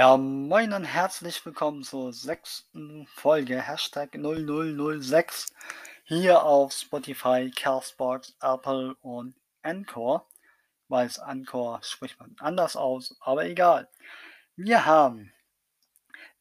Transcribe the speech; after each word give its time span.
Ja, 0.00 0.16
moin 0.16 0.72
und 0.72 0.84
herzlich 0.84 1.44
willkommen 1.44 1.82
zur 1.82 2.14
sechsten 2.14 3.06
Folge 3.06 3.60
Hashtag 3.60 4.14
0006 4.14 5.52
hier 6.04 6.42
auf 6.42 6.72
Spotify, 6.72 7.50
Castbox, 7.54 8.34
Apple 8.40 8.94
und 9.02 9.34
Anchor. 9.60 10.26
Weiß 10.88 11.18
Anchor 11.18 11.82
spricht 11.82 12.18
man 12.18 12.34
anders 12.38 12.76
aus, 12.76 13.14
aber 13.20 13.44
egal. 13.44 13.90
Wir 14.56 14.86
haben 14.86 15.34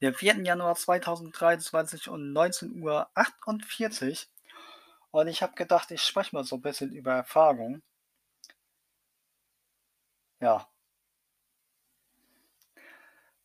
den 0.01 0.13
4. 0.13 0.37
Januar 0.45 0.75
2023 0.75 2.07
um 2.07 2.21
19.48 2.31 2.81
Uhr 2.81 4.17
und 5.11 5.27
ich 5.27 5.43
habe 5.43 5.55
gedacht, 5.55 5.91
ich 5.91 6.01
spreche 6.01 6.33
mal 6.33 6.45
so 6.45 6.55
ein 6.55 6.61
bisschen 6.61 6.93
über 6.93 7.11
Erfahrungen. 7.13 7.83
Ja, 10.39 10.68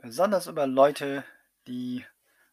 Besonders 0.05 0.49
über 0.49 0.67
Leute, 0.67 1.25
die 1.67 2.05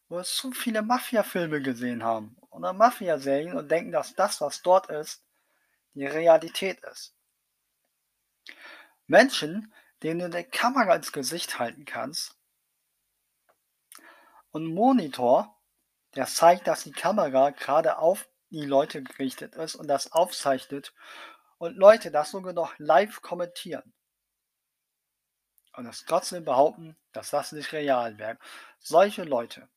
wohl 0.08 0.24
zu 0.24 0.54
viele 0.54 0.82
Mafia-Filme 0.82 1.62
gesehen 1.62 2.02
haben 2.02 2.38
oder 2.50 2.72
Mafia-Serien 2.72 3.58
und 3.58 3.70
denken, 3.70 3.92
dass 3.92 4.16
das, 4.16 4.40
was 4.40 4.62
dort 4.62 4.90
ist, 4.90 5.22
die 5.94 6.06
Realität 6.06 6.80
ist. 6.86 7.14
Menschen, 9.06 9.74
denen 10.02 10.32
du 10.32 10.38
die 10.38 10.46
Kamera 10.46 10.96
ins 10.96 11.12
Gesicht 11.12 11.60
halten 11.60 11.84
kannst 11.84 12.38
und 14.52 14.74
Monitor, 14.74 15.60
der 16.16 16.28
zeigt, 16.28 16.68
dass 16.68 16.84
die 16.84 16.94
Kamera 16.94 17.50
gerade 17.50 17.98
auf 17.98 18.30
die 18.50 18.64
Leute 18.64 19.04
gerichtet 19.04 19.56
ist 19.56 19.76
und 19.76 19.90
das 19.90 20.14
aufzeichnet 20.14 20.94
und 21.58 21.76
Leute 21.76 22.12
das 22.12 22.32
sogar 22.32 22.54
noch 22.54 22.76
live 22.78 23.22
kommentieren 23.22 23.94
und 25.74 25.86
das 25.86 26.06
trotzdem 26.06 26.46
behaupten, 26.46 26.96
dass 27.12 27.30
das 27.30 27.52
nicht 27.52 27.72
real 27.74 28.18
wäre. 28.18 28.38
Solche 28.80 29.24
Leute 29.24 29.68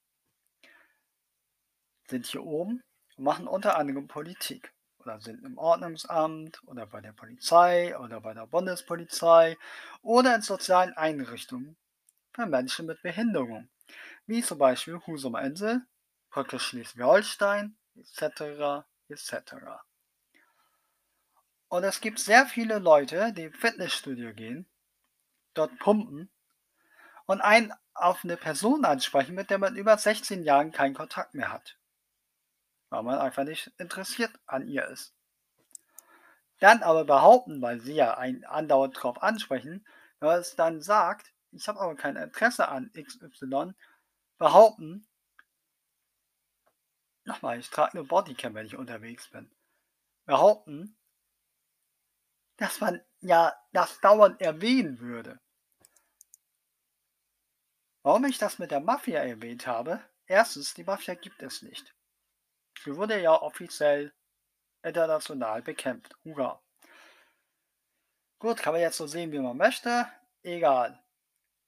sind 2.09 2.27
hier 2.27 2.45
oben 2.45 2.83
und 3.17 3.25
machen 3.25 3.47
unter 3.47 3.77
anderem 3.77 4.09
Politik 4.09 4.73
oder 4.99 5.21
sind 5.21 5.45
im 5.45 5.59
Ordnungsamt 5.59 6.63
oder 6.67 6.87
bei 6.87 7.01
der 7.01 7.13
Polizei 7.13 7.97
oder 7.99 8.21
bei 8.21 8.35
der 8.35 8.47
Bundespolizei 8.47 9.57
oder 10.03 10.35
in 10.35 10.43
sozialen 10.43 10.95
Einrichtungen 10.95 11.77
für 12.33 12.47
Menschen 12.47 12.87
mit 12.87 13.03
Behinderung, 13.03 13.69
wie 14.27 14.43
zum 14.43 14.59
Beispiel 14.59 15.01
Husumer 15.07 15.43
Insel, 15.43 15.83
Brücke 16.31 16.59
Schleswig-Holstein 16.59 17.77
etc. 17.97 18.85
etc. 19.09 19.55
Und 21.69 21.85
es 21.85 22.01
gibt 22.01 22.19
sehr 22.19 22.47
viele 22.47 22.79
Leute, 22.79 23.33
die 23.33 23.45
ins 23.45 23.57
Fitnessstudio 23.57 24.33
gehen 24.33 24.67
dort 25.55 25.79
pumpen 25.79 26.31
und 27.27 27.41
einen 27.41 27.73
auf 27.95 28.25
eine 28.25 28.37
Person 28.37 28.85
ansprechen, 28.85 29.35
mit 29.35 29.51
der 29.51 29.59
man 29.59 29.77
über 29.77 29.97
16 29.97 30.43
Jahren 30.43 30.73
keinen 30.73 30.95
Kontakt 30.95 31.35
mehr 31.35 31.53
hat. 31.53 31.79
Weil 32.91 33.03
man 33.03 33.19
einfach 33.19 33.45
nicht 33.45 33.73
interessiert 33.79 34.33
an 34.47 34.69
ihr 34.69 34.87
ist. 34.87 35.15
Dann 36.61 36.83
aber 36.83 37.05
behaupten, 37.05 37.63
weil 37.63 37.81
sie 37.81 37.95
ja 37.95 38.17
einen 38.17 38.45
andauernd 38.45 39.01
drauf 39.01 39.23
ansprechen, 39.23 39.87
wenn 40.21 40.29
man 40.29 40.41
es 40.41 40.57
dann 40.57 40.81
sagt, 40.81 41.33
ich 41.51 41.69
habe 41.69 41.81
aber 41.81 41.95
kein 41.95 42.17
Interesse 42.17 42.69
an 42.69 42.91
XY, 42.93 43.75
behaupten, 44.39 45.07
nochmal, 47.25 47.59
ich 47.59 47.71
trage 47.71 47.93
eine 47.93 48.05
Bodycam, 48.05 48.55
wenn 48.55 48.67
ich 48.67 48.77
unterwegs 48.77 49.29
bin, 49.31 49.51
behaupten, 50.27 50.97
dass 52.57 52.81
man 52.81 53.01
ja 53.21 53.55
das 53.73 54.01
dauernd 54.01 54.41
erwähnen 54.41 55.01
würde. 55.01 55.41
Warum 58.05 58.27
ich 58.27 58.37
das 58.37 58.59
mit 58.59 58.71
der 58.71 58.81
Mafia 58.81 59.21
erwähnt 59.21 59.67
habe? 59.67 59.99
Erstens, 60.27 60.75
die 60.75 60.85
Mafia 60.85 61.15
gibt 61.15 61.43
es 61.43 61.63
nicht. 61.63 61.95
Sie 62.85 62.95
wurde 62.97 63.19
ja 63.19 63.33
offiziell 63.41 64.13
international 64.83 65.63
bekämpft. 65.63 66.15
Hurra. 66.23 66.63
Gut, 68.39 68.59
kann 68.59 68.75
man 68.75 68.83
jetzt 68.83 68.99
so 68.99 69.07
sehen, 69.07 69.33
wie 69.33 69.39
man 69.39 69.57
möchte. 69.57 70.07
Egal. 70.43 71.03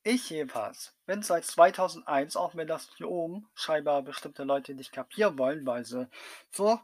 Ich 0.03 0.29
jedenfalls 0.29 0.95
bin 1.07 1.23
seit 1.23 1.47
2001, 1.47 2.37
auch 2.37 2.55
wenn 2.55 2.69
das 2.69 2.91
hier 2.99 3.09
oben 3.09 3.49
scheinbar 3.55 4.03
bestimmte 4.03 4.45
Leute 4.45 4.75
nicht 4.75 4.93
kapieren 4.93 5.39
wollen, 5.39 5.65
weil 5.65 5.87
sie 5.87 6.07
so 6.53 6.79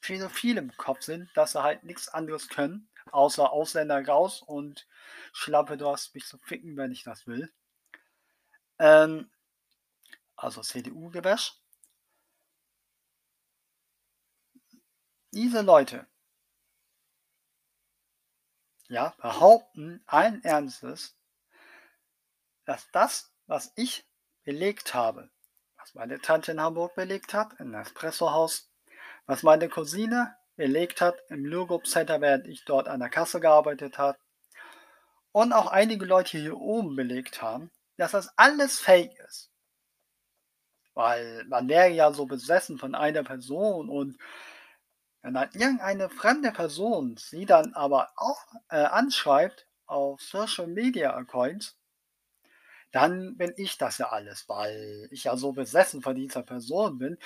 viele, 0.00 0.30
viele 0.30 0.60
im 0.60 0.76
Kopf 0.76 1.02
sind, 1.02 1.28
dass 1.36 1.52
sie 1.52 1.62
halt 1.64 1.82
nichts 1.82 2.08
anderes 2.08 2.48
können, 2.48 2.88
außer 3.10 3.50
Ausländer 3.50 4.06
raus 4.06 4.40
und 4.40 4.86
Schlappe, 5.32 5.76
du 5.76 5.88
hast 5.88 6.14
mich 6.14 6.26
zu 6.26 6.38
ficken, 6.38 6.76
wenn 6.76 6.92
ich 6.92 7.02
das 7.02 7.26
will. 7.26 7.52
Ähm, 8.80 9.30
also 10.36 10.62
CDU-Gewäsch. 10.62 11.52
Diese 15.32 15.60
Leute 15.60 16.06
ja, 18.88 19.14
behaupten 19.18 20.02
allen 20.06 20.42
Ernstes, 20.42 21.14
dass 22.64 22.90
das, 22.90 23.30
was 23.46 23.72
ich 23.76 24.08
belegt 24.44 24.94
habe, 24.94 25.30
was 25.76 25.94
meine 25.94 26.18
Tante 26.20 26.52
in 26.52 26.60
Hamburg 26.60 26.94
belegt 26.94 27.34
hat, 27.34 27.52
im 27.60 27.74
Espresso-Haus, 27.74 28.72
was 29.26 29.42
meine 29.42 29.68
Cousine 29.68 30.36
belegt 30.56 31.02
hat 31.02 31.16
im 31.28 31.44
Lurgrup 31.44 31.86
Center, 31.86 32.20
während 32.20 32.48
ich 32.48 32.64
dort 32.64 32.88
an 32.88 33.00
der 33.00 33.10
Kasse 33.10 33.40
gearbeitet 33.40 33.98
habe, 33.98 34.18
und 35.32 35.52
auch 35.52 35.66
einige 35.66 36.06
Leute 36.06 36.38
hier 36.38 36.56
oben 36.56 36.96
belegt 36.96 37.42
haben, 37.42 37.70
dass 38.00 38.12
das 38.12 38.30
alles 38.36 38.80
fake 38.80 39.18
ist. 39.28 39.50
Weil 40.94 41.44
man 41.48 41.68
wäre 41.68 41.90
ja 41.90 42.12
so 42.12 42.26
besessen 42.26 42.78
von 42.78 42.94
einer 42.94 43.22
Person 43.22 43.88
und 43.90 44.18
wenn 45.22 45.34
dann 45.34 45.50
irgendeine 45.52 46.08
fremde 46.08 46.50
Person 46.50 47.16
sie 47.18 47.44
dann 47.44 47.74
aber 47.74 48.10
auch 48.16 48.42
äh, 48.70 48.76
anschreibt 48.76 49.68
auf 49.84 50.20
Social 50.22 50.66
Media 50.66 51.14
Accounts, 51.14 51.76
dann 52.90 53.36
bin 53.36 53.52
ich 53.56 53.76
das 53.76 53.98
ja 53.98 54.08
alles, 54.08 54.48
weil 54.48 55.08
ich 55.10 55.24
ja 55.24 55.36
so 55.36 55.52
besessen 55.52 56.00
von 56.00 56.14
dieser 56.14 56.42
Person 56.42 56.98
bin, 56.98 57.18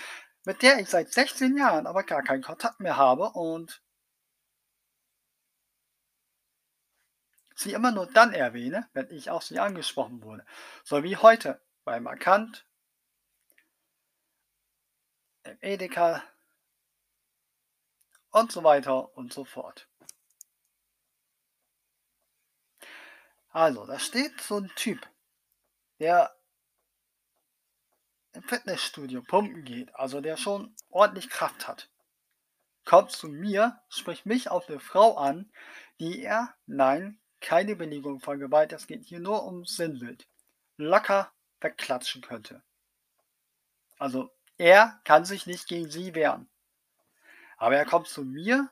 mit 0.44 0.60
der 0.62 0.80
ich 0.80 0.88
seit 0.90 1.12
16 1.12 1.56
Jahren 1.56 1.86
aber 1.86 2.02
gar 2.02 2.22
keinen 2.22 2.42
Kontakt 2.42 2.80
mehr 2.80 2.96
habe 2.96 3.30
und 3.30 3.80
sie 7.54 7.72
immer 7.72 7.92
nur 7.92 8.06
dann 8.06 8.32
erwähne, 8.32 8.88
wenn 8.92 9.10
ich 9.10 9.30
auf 9.30 9.44
sie 9.44 9.58
angesprochen 9.58 10.22
wurde. 10.22 10.44
So 10.82 11.02
wie 11.02 11.16
heute 11.16 11.60
bei 11.84 12.00
Markant, 12.00 12.66
im 15.44 15.58
Edeka 15.60 16.22
und 18.30 18.50
so 18.50 18.64
weiter 18.64 19.16
und 19.16 19.32
so 19.32 19.44
fort. 19.44 19.88
Also, 23.50 23.86
da 23.86 23.98
steht 24.00 24.40
so 24.40 24.58
ein 24.58 24.72
Typ, 24.74 25.08
der 26.00 26.36
im 28.32 28.42
Fitnessstudio 28.42 29.22
pumpen 29.22 29.64
geht, 29.64 29.94
also 29.94 30.20
der 30.20 30.36
schon 30.36 30.74
ordentlich 30.90 31.30
Kraft 31.30 31.68
hat. 31.68 31.88
Kommt 32.84 33.12
zu 33.12 33.28
mir, 33.28 33.80
spricht 33.88 34.26
mich 34.26 34.50
auf 34.50 34.68
eine 34.68 34.80
Frau 34.80 35.16
an, 35.16 35.52
die 36.00 36.20
er, 36.20 36.54
nein, 36.66 37.20
keine 37.44 37.76
Belegung 37.76 38.20
von 38.20 38.38
Gewalt, 38.38 38.72
es 38.72 38.86
geht 38.86 39.04
hier 39.04 39.20
nur 39.20 39.44
um 39.44 39.66
Sinnbild, 39.66 40.26
locker 40.78 41.30
wegklatschen 41.60 42.22
könnte. 42.22 42.62
Also 43.98 44.30
er 44.56 45.00
kann 45.04 45.26
sich 45.26 45.46
nicht 45.46 45.68
gegen 45.68 45.90
sie 45.90 46.14
wehren. 46.14 46.48
Aber 47.58 47.76
er 47.76 47.84
kommt 47.84 48.08
zu 48.08 48.24
mir, 48.24 48.70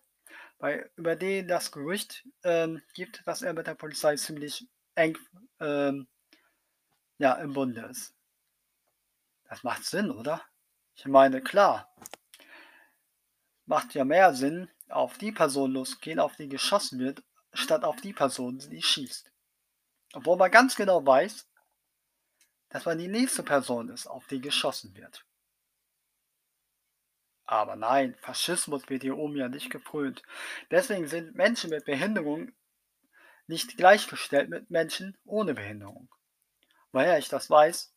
weil 0.59 0.91
über 0.97 1.17
den 1.17 1.49
das 1.49 1.71
Gerücht 1.71 2.27
ähm, 2.45 2.83
gibt, 2.95 3.27
dass 3.27 3.43
er 3.43 3.53
mit 3.53 3.67
der 3.67 3.75
Polizei 3.75 4.17
ziemlich 4.17 4.67
eng 4.95 5.19
ähm, 5.61 6.09
ja, 7.19 7.35
im 7.35 7.53
Bunde 7.53 7.83
ist. 7.91 8.15
Das 9.51 9.63
macht 9.65 9.85
Sinn, 9.85 10.11
oder? 10.11 10.43
Ich 10.95 11.05
meine, 11.05 11.43
klar. 11.43 11.95
Macht 13.67 13.95
ja 13.95 14.05
mehr 14.05 14.35
Sinn, 14.35 14.71
auf 14.89 15.19
die 15.19 15.33
Person 15.33 15.73
losgehen, 15.73 16.19
auf 16.19 16.37
die 16.37 16.49
geschossen 16.49 16.99
wird, 16.99 17.23
statt 17.53 17.85
auf 17.85 18.01
die 18.01 18.13
Person, 18.13 18.59
die 18.59 18.83
schießt. 18.83 19.31
Obwohl 20.15 20.37
man 20.37 20.51
ganz 20.51 20.77
genau 20.77 21.05
weiß, 21.05 21.49
dass 22.69 22.85
man 22.85 22.99
die 22.99 23.09
nächste 23.09 23.43
Person 23.43 23.89
ist, 23.89 24.07
auf 24.07 24.27
die 24.27 24.41
geschossen 24.41 24.95
wird. 24.95 25.25
Aber 27.45 27.77
nein, 27.77 28.17
Faschismus 28.21 28.89
wird 28.89 29.03
hier 29.03 29.19
oben 29.19 29.37
ja 29.37 29.49
nicht 29.49 29.71
geprüft. 29.71 30.23
Deswegen 30.71 31.07
sind 31.07 31.35
Menschen 31.35 31.71
mit 31.71 31.85
Behinderung 31.85 32.53
nicht 33.47 33.77
gleichgestellt 33.77 34.49
mit 34.49 34.71
Menschen 34.71 35.19
ohne 35.25 35.53
Behinderung. 35.53 36.09
Woher 36.93 37.19
ich 37.19 37.29
das 37.29 37.51
weiß? 37.51 37.95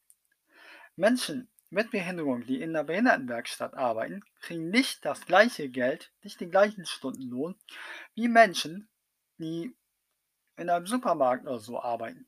Menschen 0.95 1.49
mit 1.69 1.91
Behinderung, 1.91 2.45
die 2.45 2.61
in 2.61 2.73
der 2.73 2.83
Behindertenwerkstatt 2.83 3.73
arbeiten, 3.73 4.23
kriegen 4.41 4.69
nicht 4.69 5.05
das 5.05 5.25
gleiche 5.25 5.69
Geld, 5.69 6.11
nicht 6.21 6.39
den 6.39 6.51
gleichen 6.51 6.85
Stundenlohn 6.85 7.55
wie 8.13 8.27
Menschen, 8.27 8.89
die 9.37 9.75
in 10.57 10.69
einem 10.69 10.87
Supermarkt 10.87 11.45
oder 11.45 11.59
so 11.59 11.81
arbeiten. 11.81 12.27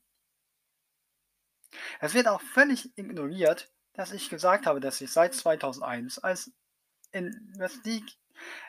Es 2.00 2.14
wird 2.14 2.28
auch 2.28 2.42
völlig 2.42 2.98
ignoriert, 2.98 3.72
dass 3.94 4.12
ich 4.12 4.30
gesagt 4.30 4.66
habe, 4.66 4.80
dass 4.80 5.02
ich 5.02 5.12
seit 5.12 5.34
2001 5.34 6.20
als 6.20 6.52
Investig 7.12 8.18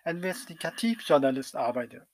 Investigativjournalist 0.04 1.56
arbeite. 1.56 2.06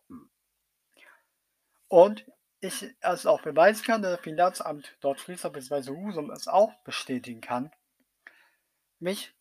Und 1.89 2.27
ich 2.61 2.95
es 3.01 3.27
auch 3.27 3.43
beweisen 3.43 3.85
kann, 3.85 4.03
das 4.03 4.21
Finanzamt 4.21 4.97
dort 5.01 5.21
Friesland 5.21 5.55
bzw. 5.55 5.91
Husum 5.91 6.31
es 6.31 6.49
auch 6.49 6.75
bestätigen 6.83 7.41
kann, 7.41 7.71
mich 8.99 9.35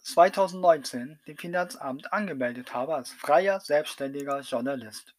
2019 0.00 1.20
dem 1.26 1.38
Finanzamt 1.38 2.12
angemeldet 2.12 2.74
habe 2.74 2.94
als 2.94 3.10
freier, 3.10 3.60
selbstständiger 3.60 4.40
Journalist. 4.40 5.14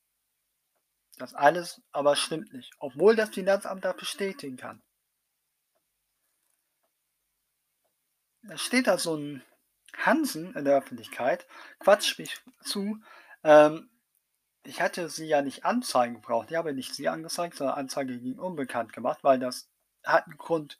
Das 1.17 1.33
alles 1.33 1.81
aber 1.91 2.15
stimmt 2.15 2.53
nicht, 2.53 2.73
obwohl 2.79 3.15
das 3.15 3.29
Finanzamt 3.29 3.85
das 3.85 3.95
bestätigen 3.95 4.57
kann. 4.57 4.81
Da 8.43 8.57
steht 8.57 8.87
da 8.87 8.97
so 8.97 9.15
ein 9.15 9.43
Hansen 9.97 10.53
in 10.55 10.65
der 10.65 10.77
Öffentlichkeit, 10.77 11.47
quatscht 11.79 12.19
mich 12.19 12.41
zu, 12.61 12.99
ähm, 13.43 13.89
ich 14.65 14.81
hatte 14.81 15.09
sie 15.09 15.27
ja 15.27 15.41
nicht 15.41 15.63
anzeigen 15.63 16.15
gebraucht. 16.15 16.49
Ich 16.49 16.57
habe 16.57 16.73
nicht 16.73 16.95
sie 16.95 17.07
angezeigt, 17.07 17.55
sondern 17.55 17.77
Anzeige 17.77 18.19
gegen 18.19 18.39
unbekannt 18.39 18.93
gemacht, 18.93 19.23
weil 19.23 19.39
das 19.39 19.69
hat 20.03 20.25
einen 20.25 20.37
Grund. 20.37 20.79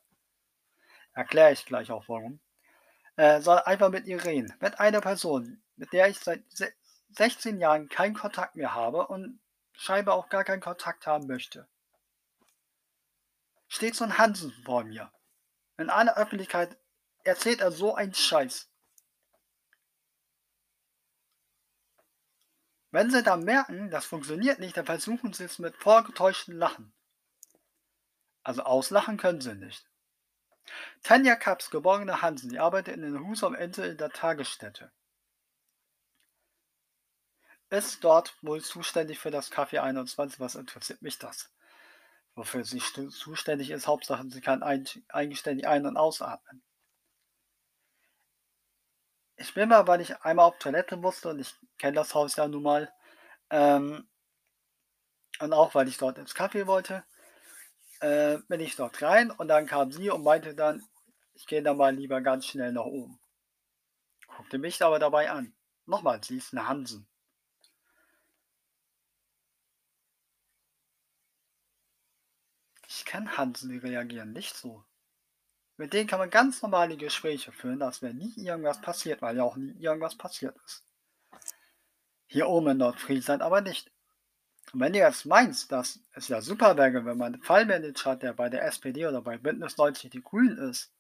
Erkläre 1.14 1.54
ich 1.54 1.66
gleich 1.66 1.92
auch 1.92 2.10
warum. 2.10 2.40
Äh, 3.16 3.42
soll 3.42 3.60
einfach 3.60 3.90
mit 3.90 4.08
ihr 4.08 4.24
reden. 4.24 4.54
Mit 4.60 4.80
einer 4.80 5.02
Person, 5.02 5.62
mit 5.76 5.94
der 5.94 6.10
ich 6.10 6.20
seit 6.20 6.44
16 7.12 7.60
Jahren 7.60 7.88
keinen 7.88 8.16
Kontakt 8.16 8.56
mehr 8.56 8.74
habe 8.74 9.08
und 9.08 9.40
scheinbar 9.78 10.16
auch 10.16 10.30
gar 10.30 10.44
keinen 10.44 10.62
Kontakt 10.62 11.08
haben 11.08 11.28
möchte. 11.28 11.68
Steht 13.68 13.96
so 13.96 14.04
ein 14.04 14.18
Hansen 14.18 14.52
vor 14.64 14.84
mir. 14.84 15.12
In 15.78 15.90
aller 15.90 16.18
Öffentlichkeit 16.18 16.78
erzählt 17.24 17.62
er 17.62 17.72
so 17.72 17.96
einen 17.96 18.14
Scheiß. 18.14 18.70
Wenn 22.92 23.12
sie 23.12 23.24
dann 23.24 23.44
merken, 23.44 23.90
das 23.90 24.06
funktioniert 24.06 24.60
nicht, 24.60 24.78
dann 24.78 24.86
versuchen 24.86 25.34
sie 25.34 25.44
es 25.44 25.60
mit 25.60 25.76
vorgetäuschten 25.76 26.56
Lachen. 26.56 26.94
Also 28.44 28.64
auslachen 28.64 29.18
können 29.18 29.42
sie 29.42 29.56
nicht. 29.56 29.86
Tanja 31.04 31.36
Kaps, 31.36 31.70
geborene 31.70 32.22
Hansen, 32.22 32.50
die 32.50 32.60
arbeitet 32.60 32.96
in 32.96 33.02
den 33.02 33.28
Hus 33.28 33.44
am 33.44 33.54
Ende 33.54 33.86
in 33.86 33.98
der 33.98 34.12
Tagesstätte. 34.12 34.92
Ist 37.70 38.04
dort 38.04 38.36
wohl 38.42 38.62
zuständig 38.62 39.20
für 39.20 39.32
das 39.32 39.50
Kaffee 39.50 39.80
21, 39.80 40.40
was 40.40 40.56
interessiert 40.56 41.02
mich 41.02 41.18
das? 41.18 41.52
Wofür 42.36 42.64
sie 42.64 42.80
zuständig 42.80 43.72
ist, 43.72 43.88
Hauptsache 43.88 44.30
sie 44.30 44.42
kann 44.42 44.62
eigenständig 44.62 45.68
ein- 45.68 45.86
und 45.86 45.98
ausatmen. 45.98 46.62
Ich 49.38 49.54
bin 49.54 49.70
mal, 49.70 49.88
weil 49.88 50.02
ich 50.02 50.22
einmal 50.22 50.46
auf 50.46 50.60
Toilette 50.60 50.96
musste 50.98 51.30
und 51.30 51.40
ich 51.40 51.54
kenne 51.78 51.96
das 51.96 52.14
Haus 52.14 52.36
ja 52.36 52.48
nun 52.48 52.64
mal. 52.64 52.94
Ähm, 53.50 54.08
und 55.40 55.54
auch 55.54 55.76
weil 55.76 55.88
ich 55.88 55.98
dort 55.98 56.18
ins 56.18 56.34
Kaffee 56.34 56.68
wollte, 56.68 57.04
äh, 58.00 58.38
bin 58.48 58.60
ich 58.60 58.76
dort 58.76 59.02
rein 59.02 59.32
und 59.32 59.48
dann 59.48 59.66
kam 59.66 59.92
sie 59.92 60.10
und 60.10 60.24
meinte 60.24 60.56
dann, 60.56 60.84
ich 61.34 61.48
gehe 61.48 61.64
da 61.64 61.74
mal 61.74 61.94
lieber 61.94 62.22
ganz 62.22 62.46
schnell 62.46 62.72
nach 62.72 62.86
oben. 62.86 63.20
Guckte 64.28 64.58
mich 64.58 64.82
aber 64.82 65.00
dabei 65.00 65.32
an. 65.32 65.54
Nochmal, 65.86 66.24
sie 66.24 66.38
ist 66.38 66.54
eine 66.54 66.68
Hansen. 66.68 67.08
Ich 72.98 73.04
kann 73.04 73.36
Hansen, 73.36 73.70
die 73.70 73.78
reagieren 73.78 74.32
nicht 74.32 74.56
so. 74.56 74.86
Mit 75.76 75.92
denen 75.92 76.08
kann 76.08 76.20
man 76.20 76.30
ganz 76.30 76.62
normale 76.62 76.96
Gespräche 76.96 77.52
führen, 77.52 77.80
dass 77.80 78.02
wenn 78.02 78.16
nie 78.16 78.34
irgendwas 78.38 78.80
passiert, 78.80 79.22
weil 79.22 79.36
ja 79.36 79.44
auch 79.44 79.58
nie 79.58 79.78
irgendwas 79.78 80.16
passiert 80.16 80.58
ist. 80.66 80.86
Hier 82.28 82.48
oben 82.48 82.70
in 82.70 82.78
Nordfriesland 82.78 83.42
aber 83.42 83.60
nicht. 83.60 83.92
Und 84.72 84.80
wenn 84.80 84.94
du 84.94 85.00
jetzt 85.00 85.26
meinst, 85.26 85.74
dass 85.74 86.00
es 86.14 86.30
ja 86.30 86.40
super 86.40 86.78
wäre, 86.78 87.04
wenn 87.06 87.18
man 87.18 87.34
einen 87.34 87.44
Fallmanager 87.44 88.12
hat, 88.12 88.24
der 88.24 88.34
bei 88.34 88.48
der 88.48 88.64
SPD 88.64 89.06
oder 89.06 89.22
bei 89.22 89.38
Bündnis 89.38 89.76
90 89.76 90.10
die 90.10 90.24
Grünen 90.24 90.58
ist, 90.58 90.94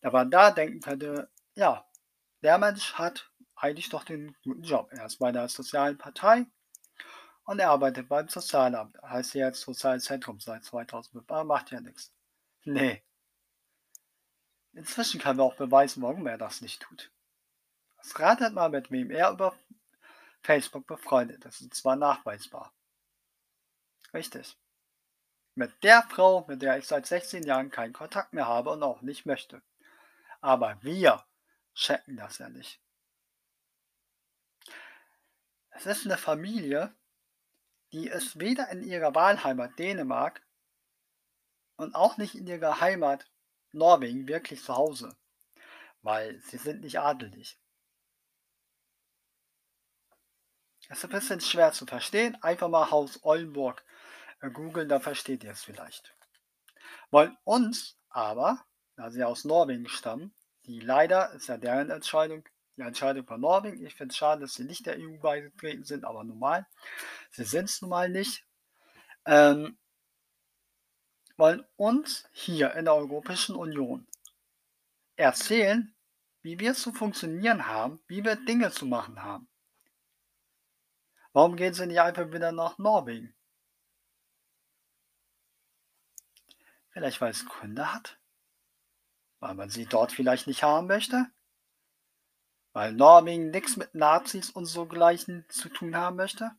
da 0.00 0.10
man 0.10 0.32
da 0.32 0.50
denken 0.50 0.80
könnte, 0.80 1.30
ja, 1.54 1.88
der 2.42 2.58
Mensch 2.58 2.94
hat 2.94 3.30
eigentlich 3.54 3.88
doch 3.88 4.02
den 4.02 4.36
guten 4.42 4.62
Job. 4.62 4.88
Er 4.90 5.06
ist 5.06 5.18
bei 5.18 5.30
der 5.30 5.48
sozialen 5.48 5.96
Partei 5.96 6.46
und 7.50 7.58
er 7.58 7.70
arbeitet 7.70 8.08
beim 8.08 8.28
Sozialamt. 8.28 9.00
Heißt 9.02 9.34
jetzt 9.34 9.60
Sozialzentrum 9.62 10.40
seit 10.40 10.64
2005, 10.64 11.24
aber 11.28 11.44
macht 11.44 11.70
ja 11.70 11.80
nichts. 11.80 12.12
Nee, 12.64 13.02
Inzwischen 14.72 15.20
kann 15.20 15.38
er 15.38 15.44
auch 15.44 15.56
beweisen, 15.56 16.02
warum 16.02 16.26
er 16.26 16.38
das 16.38 16.60
nicht 16.60 16.82
tut. 16.82 17.10
Das 17.96 18.18
ratet 18.18 18.54
mal, 18.54 18.70
mit 18.70 18.90
wem 18.90 19.10
er 19.10 19.30
über 19.30 19.54
Facebook 20.42 20.86
befreundet 20.86 21.44
ist, 21.44 21.60
und 21.60 21.74
zwar 21.74 21.96
nachweisbar. 21.96 22.72
Richtig. 24.14 24.56
Mit 25.54 25.82
der 25.82 26.02
Frau, 26.04 26.44
mit 26.46 26.62
der 26.62 26.78
ich 26.78 26.86
seit 26.86 27.06
16 27.06 27.42
Jahren 27.42 27.70
keinen 27.70 27.92
Kontakt 27.92 28.32
mehr 28.32 28.46
habe 28.46 28.70
und 28.70 28.82
auch 28.82 29.02
nicht 29.02 29.26
möchte. 29.26 29.60
Aber 30.40 30.78
wir 30.82 31.24
checken 31.74 32.16
das 32.16 32.38
ja 32.38 32.48
nicht. 32.48 32.80
Es 35.70 35.86
ist 35.86 36.06
eine 36.06 36.16
Familie, 36.16 36.94
die 37.92 38.08
ist 38.08 38.38
weder 38.38 38.68
in 38.70 38.82
ihrer 38.82 39.14
Wahlheimat 39.14 39.78
Dänemark 39.78 40.42
und 41.76 41.94
auch 41.94 42.16
nicht 42.16 42.34
in 42.34 42.46
ihrer 42.46 42.80
Heimat 42.80 43.26
Norwegen 43.72 44.28
wirklich 44.28 44.62
zu 44.62 44.76
Hause, 44.76 45.16
weil 46.02 46.40
sie 46.40 46.58
sind 46.58 46.82
nicht 46.82 47.00
adelig. 47.00 47.58
Das 50.88 50.98
ist 50.98 51.04
ein 51.04 51.10
bisschen 51.10 51.40
schwer 51.40 51.72
zu 51.72 51.86
verstehen. 51.86 52.36
Einfach 52.42 52.68
mal 52.68 52.90
Haus 52.90 53.20
Oldenburg 53.22 53.84
äh, 54.40 54.50
googeln, 54.50 54.88
da 54.88 54.98
versteht 54.98 55.44
ihr 55.44 55.52
es 55.52 55.62
vielleicht. 55.62 56.16
Wollen 57.12 57.36
uns 57.44 57.96
aber, 58.08 58.64
da 58.96 59.10
sie 59.10 59.22
aus 59.22 59.44
Norwegen 59.44 59.88
stammen, 59.88 60.34
die 60.66 60.80
leider, 60.80 61.32
ist 61.32 61.46
ja 61.46 61.58
deren 61.58 61.90
Entscheidung, 61.90 62.44
die 62.76 62.82
Entscheidung 62.82 63.24
von 63.24 63.40
Norwegen. 63.40 63.86
Ich 63.86 63.94
finde 63.94 64.12
es 64.12 64.16
schade, 64.16 64.42
dass 64.42 64.54
sie 64.54 64.64
nicht 64.64 64.84
der 64.86 64.98
EU 64.98 65.16
beigetreten 65.18 65.84
sind, 65.84 66.04
aber 66.04 66.24
normal. 66.24 66.66
Sie 67.30 67.44
sind 67.44 67.66
es 67.66 67.80
nun 67.80 67.90
mal 67.90 68.08
nicht. 68.08 68.44
Ähm, 69.24 69.78
wollen 71.36 71.64
uns 71.76 72.28
hier 72.32 72.74
in 72.74 72.84
der 72.84 72.94
Europäischen 72.94 73.56
Union 73.56 74.06
erzählen, 75.16 75.94
wie 76.42 76.58
wir 76.58 76.74
zu 76.74 76.92
funktionieren 76.92 77.66
haben, 77.66 78.00
wie 78.06 78.24
wir 78.24 78.36
Dinge 78.36 78.70
zu 78.70 78.86
machen 78.86 79.22
haben. 79.22 79.48
Warum 81.32 81.56
gehen 81.56 81.74
sie 81.74 81.86
nicht 81.86 82.00
einfach 82.00 82.32
wieder 82.32 82.52
nach 82.52 82.78
Norwegen? 82.78 83.34
Vielleicht 86.90 87.20
weil 87.20 87.30
es 87.30 87.46
Gründe 87.46 87.92
hat? 87.92 88.18
Weil 89.38 89.54
man 89.54 89.70
sie 89.70 89.86
dort 89.86 90.12
vielleicht 90.12 90.46
nicht 90.46 90.62
haben 90.62 90.88
möchte? 90.88 91.26
Weil 92.72 92.92
Norwegen 92.92 93.50
nichts 93.50 93.76
mit 93.76 93.94
Nazis 93.94 94.50
und 94.50 94.66
so 94.66 94.86
gleichen 94.86 95.46
zu 95.48 95.68
tun 95.68 95.96
haben 95.96 96.16
möchte? 96.16 96.50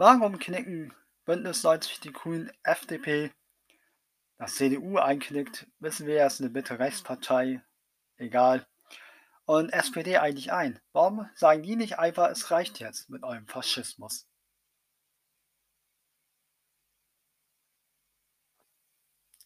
Warum 0.00 0.38
knicken 0.38 0.94
Bündnis 1.26 1.62
90 1.62 2.00
die 2.00 2.10
Grünen, 2.10 2.50
FDP, 2.62 3.30
das 4.38 4.54
CDU 4.54 4.96
einknickt, 4.96 5.66
wissen 5.78 6.06
wir, 6.06 6.24
es 6.24 6.36
ist 6.36 6.40
eine 6.40 6.48
Mitte-Rechtspartei, 6.48 7.62
egal. 8.16 8.66
Und 9.44 9.68
SPD 9.74 10.16
eigentlich 10.16 10.52
ein. 10.54 10.80
Warum 10.94 11.28
sagen 11.34 11.62
die 11.62 11.76
nicht 11.76 11.98
einfach, 11.98 12.30
es 12.30 12.50
reicht 12.50 12.80
jetzt 12.80 13.10
mit 13.10 13.24
eurem 13.24 13.46
Faschismus? 13.46 14.26